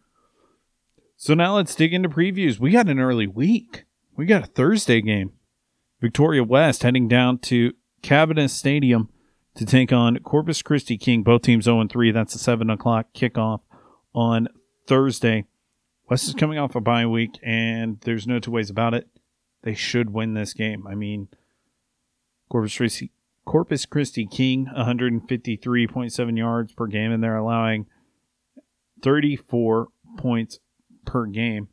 [1.18, 2.60] So now let's dig into previews.
[2.60, 3.84] We got an early week.
[4.16, 5.34] We got a Thursday game.
[6.00, 9.10] Victoria West heading down to Cabot Stadium
[9.56, 11.24] to take on Corpus Christi King.
[11.24, 12.12] Both teams 0 3.
[12.12, 13.60] That's a 7 o'clock kickoff
[14.14, 14.48] on
[14.88, 15.46] Thursday.
[16.10, 19.08] West is coming off a bye week, and there's no two ways about it.
[19.62, 20.88] They should win this game.
[20.88, 21.28] I mean,
[22.50, 23.12] Corpus Christi,
[23.46, 27.86] Corpus Christi King, 153.7 yards per game, and they're allowing
[29.04, 30.60] 34 points
[31.06, 31.68] per game.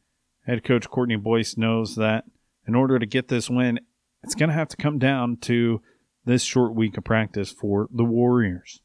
[0.44, 2.24] Head coach Courtney Boyce knows that
[2.68, 3.80] in order to get this win,
[4.22, 5.80] it's going to have to come down to
[6.26, 8.82] this short week of practice for the Warriors.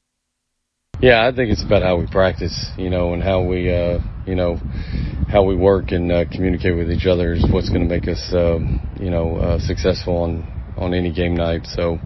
[1.01, 4.35] Yeah, I think it's about how we practice, you know, and how we, uh, you
[4.35, 4.57] know,
[5.27, 8.21] how we work and uh, communicate with each other is what's going to make us,
[8.31, 8.59] uh,
[8.99, 10.45] you know, uh, successful on
[10.77, 11.65] on any game night.
[11.65, 11.97] So,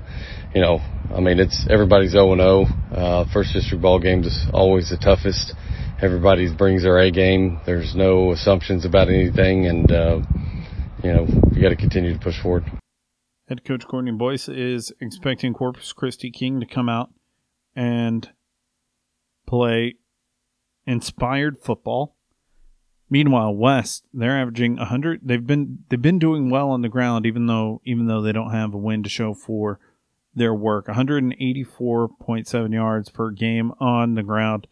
[0.53, 0.79] you know,
[1.13, 2.65] I mean, it's everybody's 0 and 0.
[2.95, 5.53] Uh, first district ball games is always the toughest.
[6.01, 7.59] Everybody brings their A game.
[7.65, 10.21] There's no assumptions about anything, and uh,
[11.03, 12.63] you know, you got to continue to push forward.
[13.49, 17.09] Head coach Courtney Boyce is expecting Corpus Christi King to come out
[17.75, 18.29] and
[19.45, 19.95] play
[20.85, 22.15] inspired football.
[23.09, 25.21] Meanwhile, West they're averaging 100.
[25.23, 28.51] They've been they've been doing well on the ground, even though even though they don't
[28.51, 29.79] have a win to show for
[30.33, 30.87] their work.
[30.87, 34.67] 184.7 yards per game on the ground,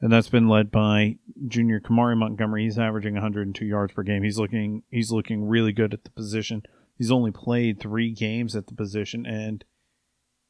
[0.00, 1.16] and that's been led by
[1.48, 2.64] junior Kamari Montgomery.
[2.64, 4.22] He's averaging 102 yards per game.
[4.22, 6.62] He's looking he's looking really good at the position.
[6.96, 9.64] He's only played three games at the position, and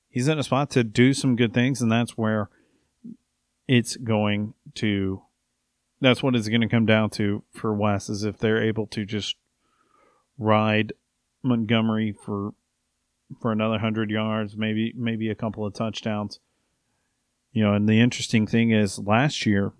[0.08, 2.50] he's in a spot to do some good things, and that's where
[3.70, 5.22] it's going to
[6.00, 9.04] that's what it's going to come down to for West is if they're able to
[9.04, 9.36] just
[10.38, 10.92] ride
[11.44, 12.54] Montgomery for
[13.40, 16.40] for another 100 yards, maybe maybe a couple of touchdowns.
[17.52, 19.72] You know, and the interesting thing is last year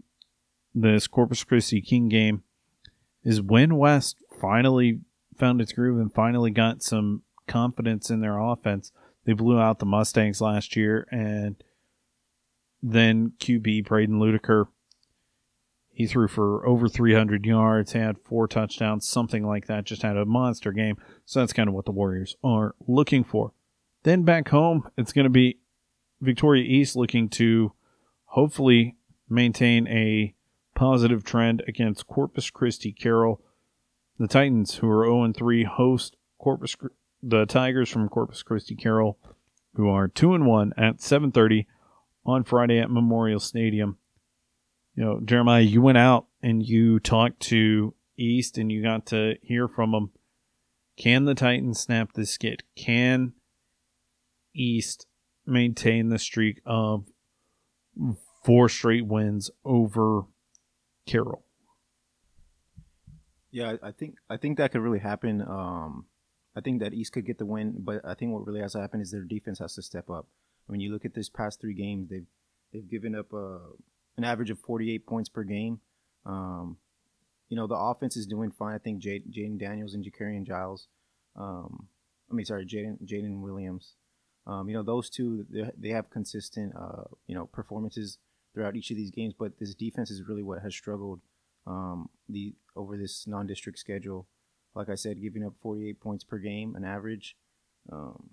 [0.72, 2.44] this Corpus Christi King game
[3.24, 5.00] is when West finally
[5.37, 8.92] found its groove and finally got some confidence in their offense.
[9.24, 11.57] They blew out the Mustangs last year and
[12.83, 14.66] then QB Braden Ludiker.
[15.93, 19.85] He threw for over 300 yards, had four touchdowns, something like that.
[19.85, 20.97] Just had a monster game.
[21.27, 23.53] So that's kind of what the Warriors are looking for.
[24.03, 25.59] Then back home, it's going to be
[26.21, 27.73] Victoria East looking to
[28.27, 28.97] hopefully
[29.29, 30.35] maintain a
[30.75, 33.43] positive trend against Corpus Christi Carroll.
[34.19, 36.77] The Titans, who are 0 3, host Corpus
[37.23, 39.19] the Tigers from Corpus Christi Carroll,
[39.75, 41.66] who are 2 1 at 7:30
[42.24, 43.98] on Friday at Memorial Stadium.
[44.94, 49.37] You know, Jeremiah, you went out and you talked to East and you got to
[49.42, 50.11] hear from them.
[50.96, 52.62] Can the Titans snap this skid?
[52.76, 53.33] Can
[54.54, 55.06] East
[55.46, 57.06] maintain the streak of
[58.44, 60.24] four straight wins over
[61.06, 61.44] Carroll?
[63.50, 65.42] Yeah, I think I think that could really happen.
[65.42, 66.06] Um,
[66.54, 68.80] I think that East could get the win, but I think what really has to
[68.80, 70.26] happen is their defense has to step up.
[70.70, 72.26] When you look at this past three games, they've
[72.72, 73.74] they've given up uh,
[74.16, 75.80] an average of 48 points per game.
[76.24, 76.76] Um,
[77.48, 78.74] you know, the offense is doing fine.
[78.74, 80.87] I think Jaden Daniels and Jacarian Giles.
[81.37, 81.88] Um,
[82.30, 83.96] I mean, sorry, Jaden Jaden Williams.
[84.46, 88.18] Um, you know, those two they, they have consistent uh, you know performances
[88.54, 89.35] throughout each of these games.
[89.37, 91.21] But this defense is really what has struggled
[91.66, 94.29] um, the over this non-district schedule.
[94.75, 97.37] Like I said, giving up 48 points per game, an average.
[97.90, 98.31] Um,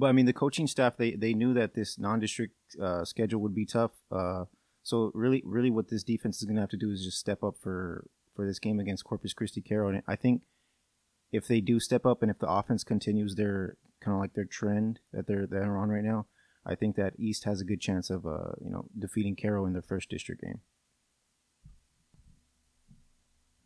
[0.00, 3.54] but I mean, the coaching staff they they knew that this non-district uh, schedule would
[3.54, 3.92] be tough.
[4.10, 4.46] Uh,
[4.82, 7.44] so really, really, what this defense is going to have to do is just step
[7.44, 9.90] up for for this game against Corpus Christi Carroll.
[9.90, 10.42] And I think
[11.30, 14.46] if they do step up, and if the offense continues their kind of like their
[14.46, 16.26] trend that they're they're on right now,
[16.64, 19.74] I think that East has a good chance of uh, you know defeating Carroll in
[19.74, 20.60] their first district game.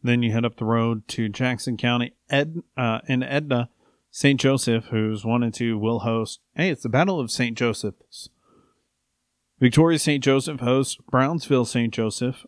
[0.03, 3.71] Then you head up the road to Jackson County, Ed uh, in Edna
[4.17, 4.39] St.
[4.39, 6.39] Joseph, who's one and two, will host.
[6.55, 7.59] Hey, it's the Battle of St.
[7.59, 8.29] Joseph's.
[9.59, 10.23] Victoria St.
[10.23, 11.93] Joseph hosts Brownsville St.
[11.93, 12.47] Joseph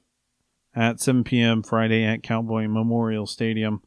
[0.76, 1.64] at 7 p.m.
[1.64, 3.82] Friday at Cowboy Memorial Stadium.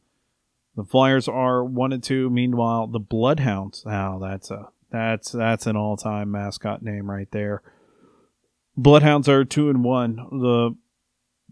[0.76, 2.28] The Flyers are one and two.
[2.28, 3.82] Meanwhile, the Bloodhounds.
[3.86, 7.62] Now oh, that's a that's that's an all-time mascot name right there.
[8.76, 10.16] Bloodhounds are two and one.
[10.16, 10.76] The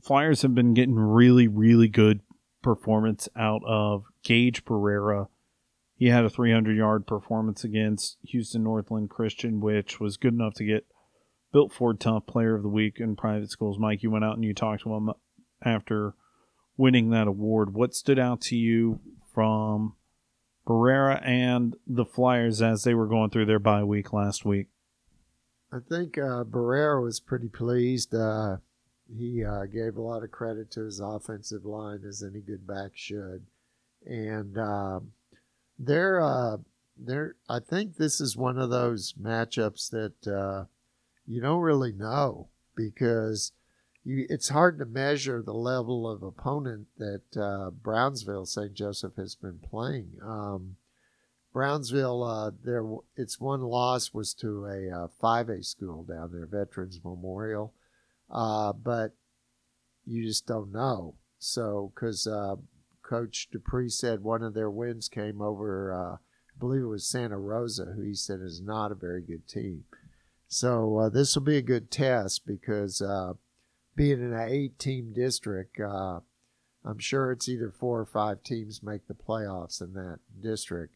[0.02, 2.20] Flyers have been getting really, really good
[2.62, 5.28] performance out of Gage Barrera.
[5.98, 10.64] He had a 300 yard performance against Houston Northland Christian, which was good enough to
[10.64, 10.86] get
[11.52, 13.80] Built Ford Tough Player of the Week in private schools.
[13.80, 15.10] Mike, you went out and you talked to him
[15.60, 16.14] after
[16.76, 17.74] winning that award.
[17.74, 19.00] What stood out to you
[19.34, 19.96] from
[20.64, 24.68] Barrera and the Flyers as they were going through their bye week last week?
[25.72, 28.14] I think uh, Barrera was pretty pleased.
[28.14, 28.58] Uh,
[29.12, 32.92] he uh, gave a lot of credit to his offensive line, as any good back
[32.94, 33.46] should.
[34.06, 35.12] And um,
[35.78, 36.58] they're, uh,
[36.96, 40.64] they're, I think this is one of those matchups that uh,
[41.26, 43.52] you don't really know because
[44.04, 48.72] you, it's hard to measure the level of opponent that uh, Brownsville St.
[48.72, 50.12] Joseph has been playing.
[50.24, 50.76] Um,
[51.52, 52.84] Brownsville, uh, their
[53.16, 57.74] its one loss was to a uh, 5A school down there, Veterans Memorial,
[58.30, 59.12] uh, but
[60.06, 61.14] you just don't know.
[61.38, 62.56] So, because uh,
[63.08, 67.38] Coach Dupree said one of their wins came over, uh, I believe it was Santa
[67.38, 69.84] Rosa, who he said is not a very good team.
[70.48, 73.02] So uh, this will be a good test because
[73.94, 79.14] being in an eight-team district, I'm sure it's either four or five teams make the
[79.14, 80.94] playoffs in that district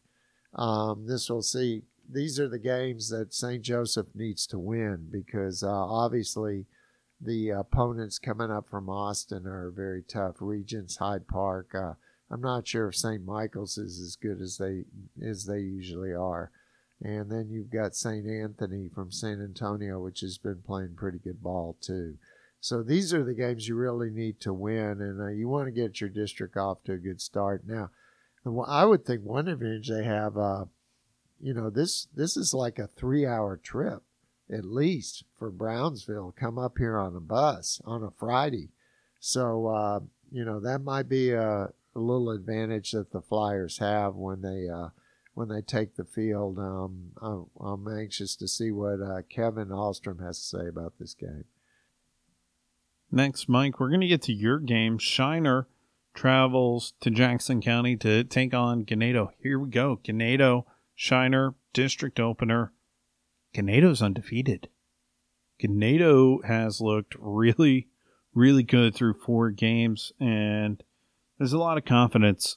[0.55, 1.83] um, this will see.
[2.09, 3.63] These are the games that St.
[3.63, 6.65] Joseph needs to win because uh, obviously
[7.19, 10.35] the opponents coming up from Austin are very tough.
[10.39, 11.73] Regents, Hyde Park.
[11.73, 11.93] Uh,
[12.33, 13.23] I'm not sure if St.
[13.23, 14.85] Michael's is as good as they
[15.23, 16.49] as they usually are.
[17.03, 18.25] And then you've got St.
[18.25, 22.17] Anthony from San Antonio, which has been playing pretty good ball too.
[22.59, 25.71] So these are the games you really need to win, and uh, you want to
[25.71, 27.63] get your district off to a good start.
[27.67, 27.91] Now,
[28.65, 30.65] I would think one advantage they have, uh,
[31.39, 34.01] you know, this this is like a three hour trip
[34.51, 36.33] at least for Brownsville.
[36.35, 38.69] Come up here on a bus on a Friday,
[39.19, 39.99] so uh,
[40.31, 44.67] you know that might be a, a, little advantage that the Flyers have when they
[44.69, 44.89] uh,
[45.33, 46.57] when they take the field.
[46.59, 51.13] Um, I'm, I'm, anxious to see what uh, Kevin Ahlstrom has to say about this
[51.13, 51.45] game.
[53.11, 55.67] Next, Mike, we're going to get to your game, Shiner
[56.13, 59.29] travels to Jackson County to take on Ganado.
[59.41, 59.99] Here we go.
[60.03, 60.65] Ganado,
[60.95, 62.71] Shiner, district opener.
[63.55, 64.69] Ganado's undefeated.
[65.61, 67.87] Ganado has looked really,
[68.33, 70.83] really good through four games, and
[71.43, 72.55] there's a lot of confidence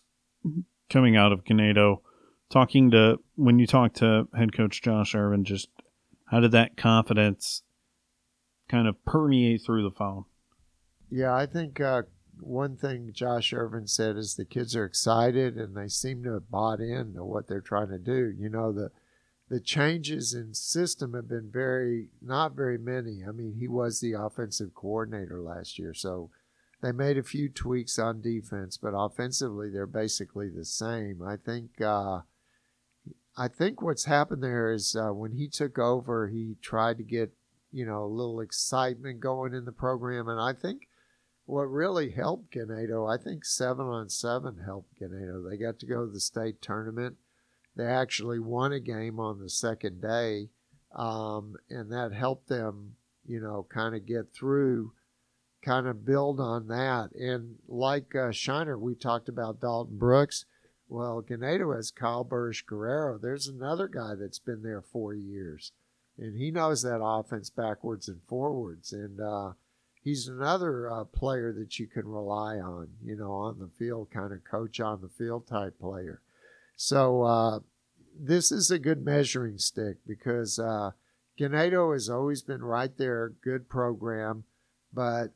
[0.89, 2.03] coming out of Ganado.
[2.51, 5.69] Talking to, when you talk to head coach Josh Irvin, just
[6.27, 7.65] how did that confidence
[8.69, 10.27] kind of permeate through the phone?
[11.11, 12.03] Yeah, I think uh,
[12.39, 16.49] one thing Josh Irvin said is the kids are excited and they seem to have
[16.49, 18.33] bought into what they're trying to do.
[18.39, 18.93] You know, the
[19.49, 23.25] the changes in system have been very not very many.
[23.27, 26.31] I mean, he was the offensive coordinator last year, so
[26.83, 31.23] they made a few tweaks on defense, but offensively they're basically the same.
[31.23, 32.21] I think uh,
[33.37, 37.33] I think what's happened there is uh, when he took over, he tried to get
[37.73, 40.89] you know a little excitement going in the program, and I think
[41.47, 45.49] what really helped Ganado, I think seven on seven helped Ganado.
[45.49, 47.17] They got to go to the state tournament.
[47.77, 50.49] They actually won a game on the second day,
[50.95, 54.93] um, and that helped them, you know, kind of get through,
[55.67, 57.11] kind of build on that.
[57.15, 60.45] And like uh, Shiner, we talked about Dalton Brooks.
[60.89, 63.19] Well, Ganado has Kyle Burrish Guerrero.
[63.19, 65.73] There's another guy that's been there four years,
[66.17, 68.93] and he knows that offense backwards and forwards.
[68.93, 69.53] And uh,
[70.05, 74.33] he's another uh, player that you can rely on, you know, on the field, kind
[74.33, 76.21] of coach on the field type player.
[76.77, 77.59] So uh,
[78.17, 80.93] this is a good measuring stick because uh,
[81.37, 84.45] Ganado has always been right there, good program,
[84.97, 85.29] but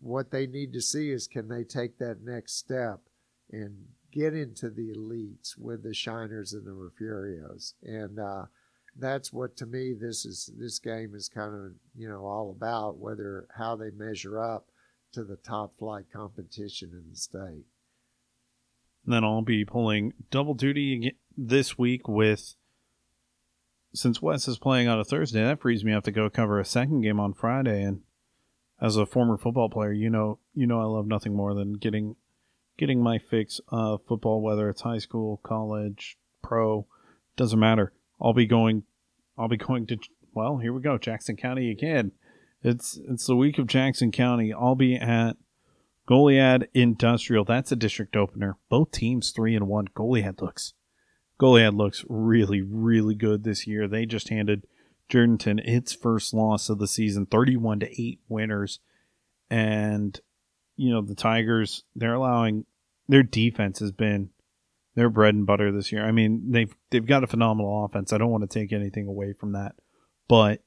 [0.00, 3.00] what they need to see is can they take that next step
[3.50, 3.76] and
[4.12, 7.74] get into the elites with the Shiners and the Refugios.
[7.82, 8.44] And uh,
[8.96, 12.98] that's what to me this is this game is kind of you know all about
[12.98, 14.68] whether how they measure up
[15.12, 17.64] to the top flight competition in the state.
[19.04, 22.54] Then I'll be pulling double duty this week with
[23.92, 26.64] since Wes is playing on a Thursday, that frees me up to go cover a
[26.64, 27.82] second game on Friday.
[27.82, 28.02] And
[28.80, 32.16] as a former football player, you know, you know, I love nothing more than getting
[32.78, 36.86] getting my fix of football, whether it's high school, college, pro,
[37.36, 37.92] doesn't matter.
[38.20, 38.84] I'll be going.
[39.38, 39.98] I'll be going to.
[40.32, 42.12] Well, here we go, Jackson County again.
[42.62, 44.52] It's it's the week of Jackson County.
[44.52, 45.36] I'll be at
[46.10, 48.56] Goliad Industrial, that's a district opener.
[48.68, 49.86] Both teams three and one.
[49.94, 50.74] Goliad looks
[51.38, 53.86] Goliad looks really, really good this year.
[53.86, 54.66] They just handed
[55.10, 58.80] Jourdanton its first loss of the season, thirty-one to eight winners.
[59.50, 60.18] And
[60.76, 62.64] you know, the Tigers, they're allowing
[63.08, 64.30] their defense has been
[64.94, 66.04] their bread and butter this year.
[66.04, 68.12] I mean, they've they've got a phenomenal offense.
[68.12, 69.74] I don't want to take anything away from that.
[70.28, 70.62] But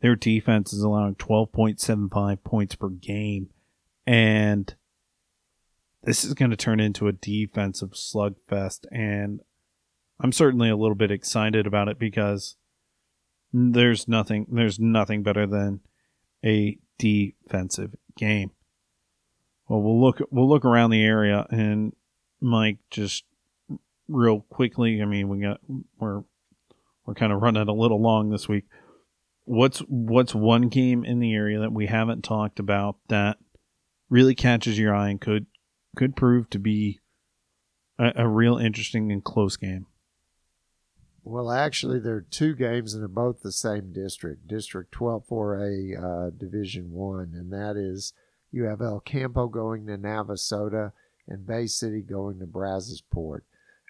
[0.00, 3.48] their defense is allowing 12.75 points per game
[4.06, 4.74] and
[6.02, 8.84] this is going to turn into a defensive slugfest.
[8.92, 9.40] And
[10.20, 12.56] I'm certainly a little bit excited about it because
[13.54, 15.80] there's nothing there's nothing better than
[16.44, 18.50] a defensive game.
[19.68, 21.92] Well, we'll look we'll look around the area and
[22.40, 23.24] Mike just
[24.08, 25.00] real quickly.
[25.00, 25.60] I mean, we got
[25.98, 26.24] we're
[27.06, 28.64] we're kind of running a little long this week.
[29.44, 33.38] What's what's one game in the area that we haven't talked about that
[34.10, 35.46] really catches your eye and could
[35.96, 37.00] could prove to be
[38.00, 39.86] a, a real interesting and close game.
[41.26, 46.30] Well, actually, there are two games, and they're both the same district, District 124A, uh,
[46.30, 48.12] Division One, and that is
[48.52, 50.92] you have El Campo going to Navasota
[51.26, 53.40] and Bay City going to Brazosport.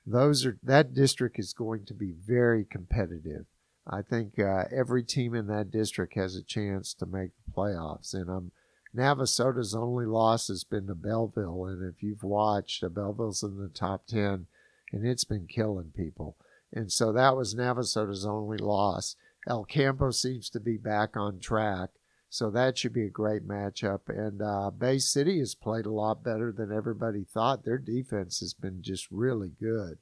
[0.07, 3.47] Those are that district is going to be very competitive.
[3.85, 8.15] I think uh, every team in that district has a chance to make the playoffs,
[8.15, 8.53] and I'm
[8.97, 13.69] Navasota's only loss has been to Bellville, and if you've watched, uh, Bellville's in the
[13.69, 14.47] top ten,
[14.93, 16.37] and it's been killing people.
[16.75, 19.15] And so that was Navasota's only loss.
[19.47, 21.91] El Campo seems to be back on track,
[22.29, 24.09] so that should be a great matchup.
[24.09, 27.65] And uh, Bay City has played a lot better than everybody thought.
[27.65, 29.99] Their defense has been just really good,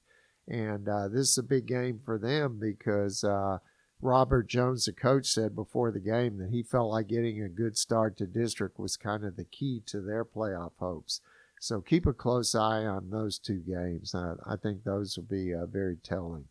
[0.48, 3.22] and uh, this is a big game for them because.
[3.22, 3.58] Uh,
[4.04, 7.78] Robert Jones, the coach, said before the game that he felt like getting a good
[7.78, 11.20] start to district was kind of the key to their playoff hopes.
[11.60, 14.12] So keep a close eye on those two games.
[14.12, 16.46] Uh, I think those will be uh, very telling.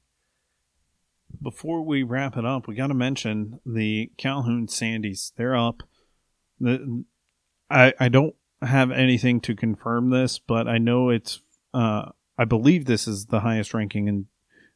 [1.41, 5.31] Before we wrap it up, we got to mention the Calhoun Sandies.
[5.35, 5.83] They're up.
[6.59, 7.03] The,
[7.69, 11.41] I I don't have anything to confirm this, but I know it's.
[11.73, 14.27] Uh, I believe this is the highest ranking in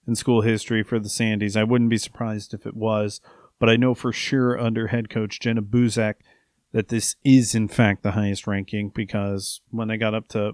[0.08, 1.56] in school history for the Sandies.
[1.56, 3.22] I wouldn't be surprised if it was,
[3.60, 6.16] but I know for sure under head coach Jenna Buzak
[6.72, 10.50] that this is in fact the highest ranking because when they got up to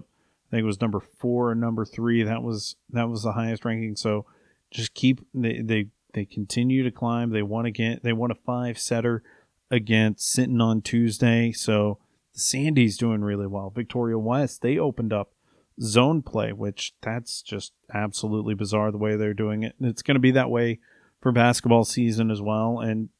[0.52, 3.64] I think it was number four or number three, that was that was the highest
[3.64, 3.96] ranking.
[3.96, 4.26] So
[4.72, 7.30] just keep they they, they continue to climb.
[7.30, 9.22] They won again they won a five setter
[9.70, 11.52] against Sinton on Tuesday.
[11.52, 11.98] So
[12.36, 13.70] Sandies doing really well.
[13.70, 15.32] Victoria West, they opened up
[15.80, 19.74] zone play, which that's just absolutely bizarre the way they're doing it.
[19.78, 20.78] And it's going to be that way
[21.20, 22.78] for basketball season as well.
[22.78, 23.10] And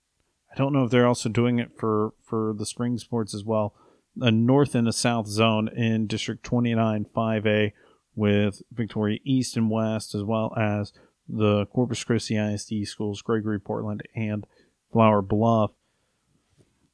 [0.52, 3.74] I don't know if they're also doing it for, for the spring sports as well.
[4.20, 7.72] A north and a south zone in District 29 5A
[8.14, 10.92] with Victoria East and West, as well as
[11.32, 14.46] the Corpus Christi ISD schools, Gregory Portland, and
[14.92, 15.72] Flower Bluff.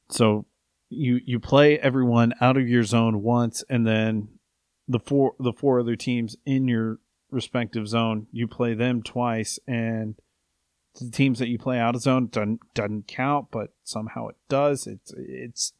[0.09, 0.45] So
[0.89, 4.29] you you play everyone out of your zone once, and then
[4.87, 10.15] the four the four other teams in your respective zone, you play them twice, and
[10.99, 14.87] the teams that you play out of zone doesn't doesn't count, but somehow it does.
[14.87, 15.73] It's it's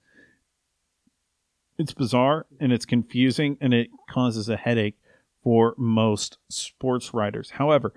[1.78, 4.98] it's bizarre and it's confusing and it causes a headache
[5.42, 7.52] for most sports writers.
[7.52, 7.94] However,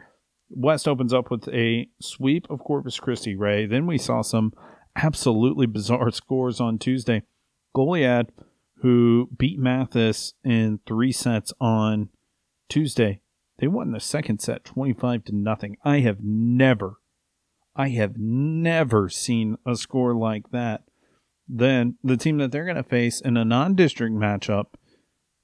[0.55, 3.67] West opens up with a sweep of Corpus Christi Ray.
[3.67, 4.53] Then we saw some
[4.97, 7.23] absolutely bizarre scores on Tuesday.
[7.75, 8.29] Goliad
[8.83, 12.09] who beat Mathis in three sets on
[12.69, 13.21] Tuesday.
[13.59, 15.77] They won the second set 25 to nothing.
[15.85, 16.95] I have never,
[17.77, 20.83] I have never seen a score like that.
[21.49, 24.75] Then the team that they're going to face in a non district matchup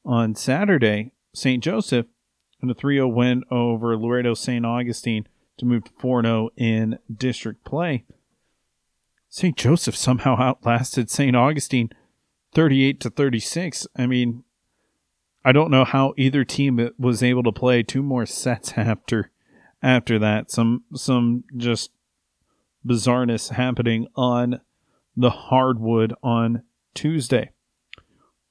[0.05, 1.63] on Saturday, St.
[1.63, 2.07] Joseph,
[2.63, 4.65] in a 3 0 win over Laredo St.
[4.65, 5.27] Augustine
[5.59, 8.05] to move to 4 0 in district play.
[9.29, 9.57] St.
[9.57, 11.37] Joseph somehow outlasted St.
[11.37, 11.91] Augustine
[12.55, 13.87] 38 to 36.
[13.97, 14.45] I mean,
[15.45, 19.31] I don't know how either team was able to play two more sets after
[19.83, 20.51] after that.
[20.51, 21.91] Some some just
[22.87, 24.61] bizarreness happening on
[25.17, 26.63] the hardwood on
[26.95, 27.51] Tuesday.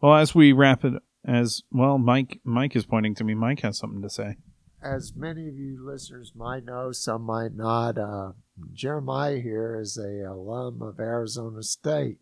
[0.02, 0.94] Well, as we wrap it,
[1.28, 3.36] as well, Mike Mike is pointing to me.
[3.36, 4.38] Mike has something to say.
[4.82, 7.98] As many of you listeners might know, some might not.
[7.98, 8.32] Uh,
[8.74, 12.20] Jeremiah here is a alum of Arizona State.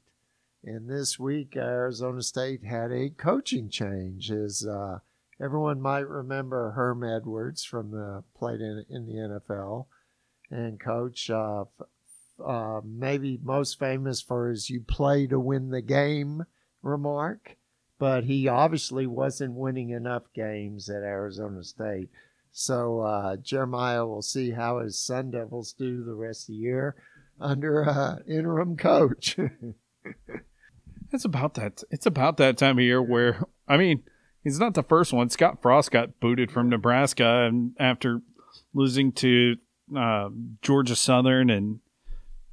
[0.64, 4.32] And this week, Arizona State had a coaching change.
[4.32, 5.00] As uh,
[5.40, 9.86] everyone might remember, Herm Edwards from the played in, in the NFL,
[10.50, 11.66] and coach uh,
[12.44, 16.46] uh, maybe most famous for his "you play to win the game"
[16.82, 17.58] remark.
[18.06, 22.08] But he obviously wasn't winning enough games at Arizona State.
[22.52, 26.96] So uh, Jeremiah will see how his Sun Devils do the rest of the year
[27.42, 29.40] under uh, interim coach.
[31.12, 31.82] it's about that.
[31.90, 34.04] It's about that time of year where I mean,
[34.44, 35.32] he's not the first one.
[35.32, 38.22] Scott Frost got booted from Nebraska and after
[38.72, 39.56] losing to
[39.98, 40.30] uh,
[40.62, 41.80] Georgia Southern and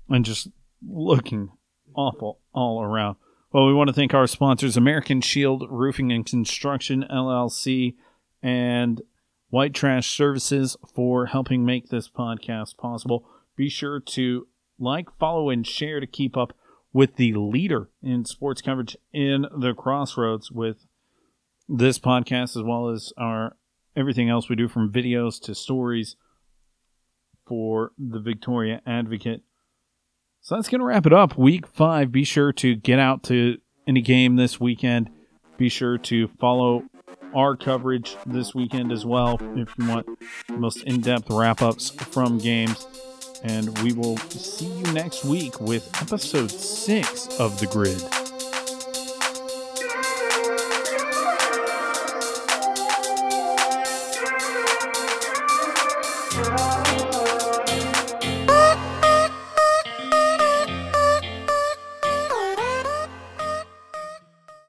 [0.08, 0.48] and just
[0.82, 1.50] looking
[1.94, 3.16] awful all around.
[3.52, 7.96] Well, we want to thank our sponsors, American Shield Roofing and Construction LLC
[8.42, 9.02] and
[9.50, 13.26] White Trash Services for helping make this podcast possible.
[13.54, 14.46] Be sure to
[14.78, 16.56] like, follow, and share to keep up
[16.94, 20.86] with the leader in sports coverage in the crossroads with
[21.68, 23.58] this podcast as well as our
[23.94, 26.16] everything else we do from videos to stories
[27.46, 29.42] for the Victoria Advocate.
[30.44, 31.38] So that's going to wrap it up.
[31.38, 32.10] Week five.
[32.10, 35.08] Be sure to get out to any game this weekend.
[35.56, 36.82] Be sure to follow
[37.32, 40.06] our coverage this weekend as well if you want
[40.50, 42.88] most in depth wrap ups from games.
[43.44, 48.21] And we will see you next week with episode six of The Grid.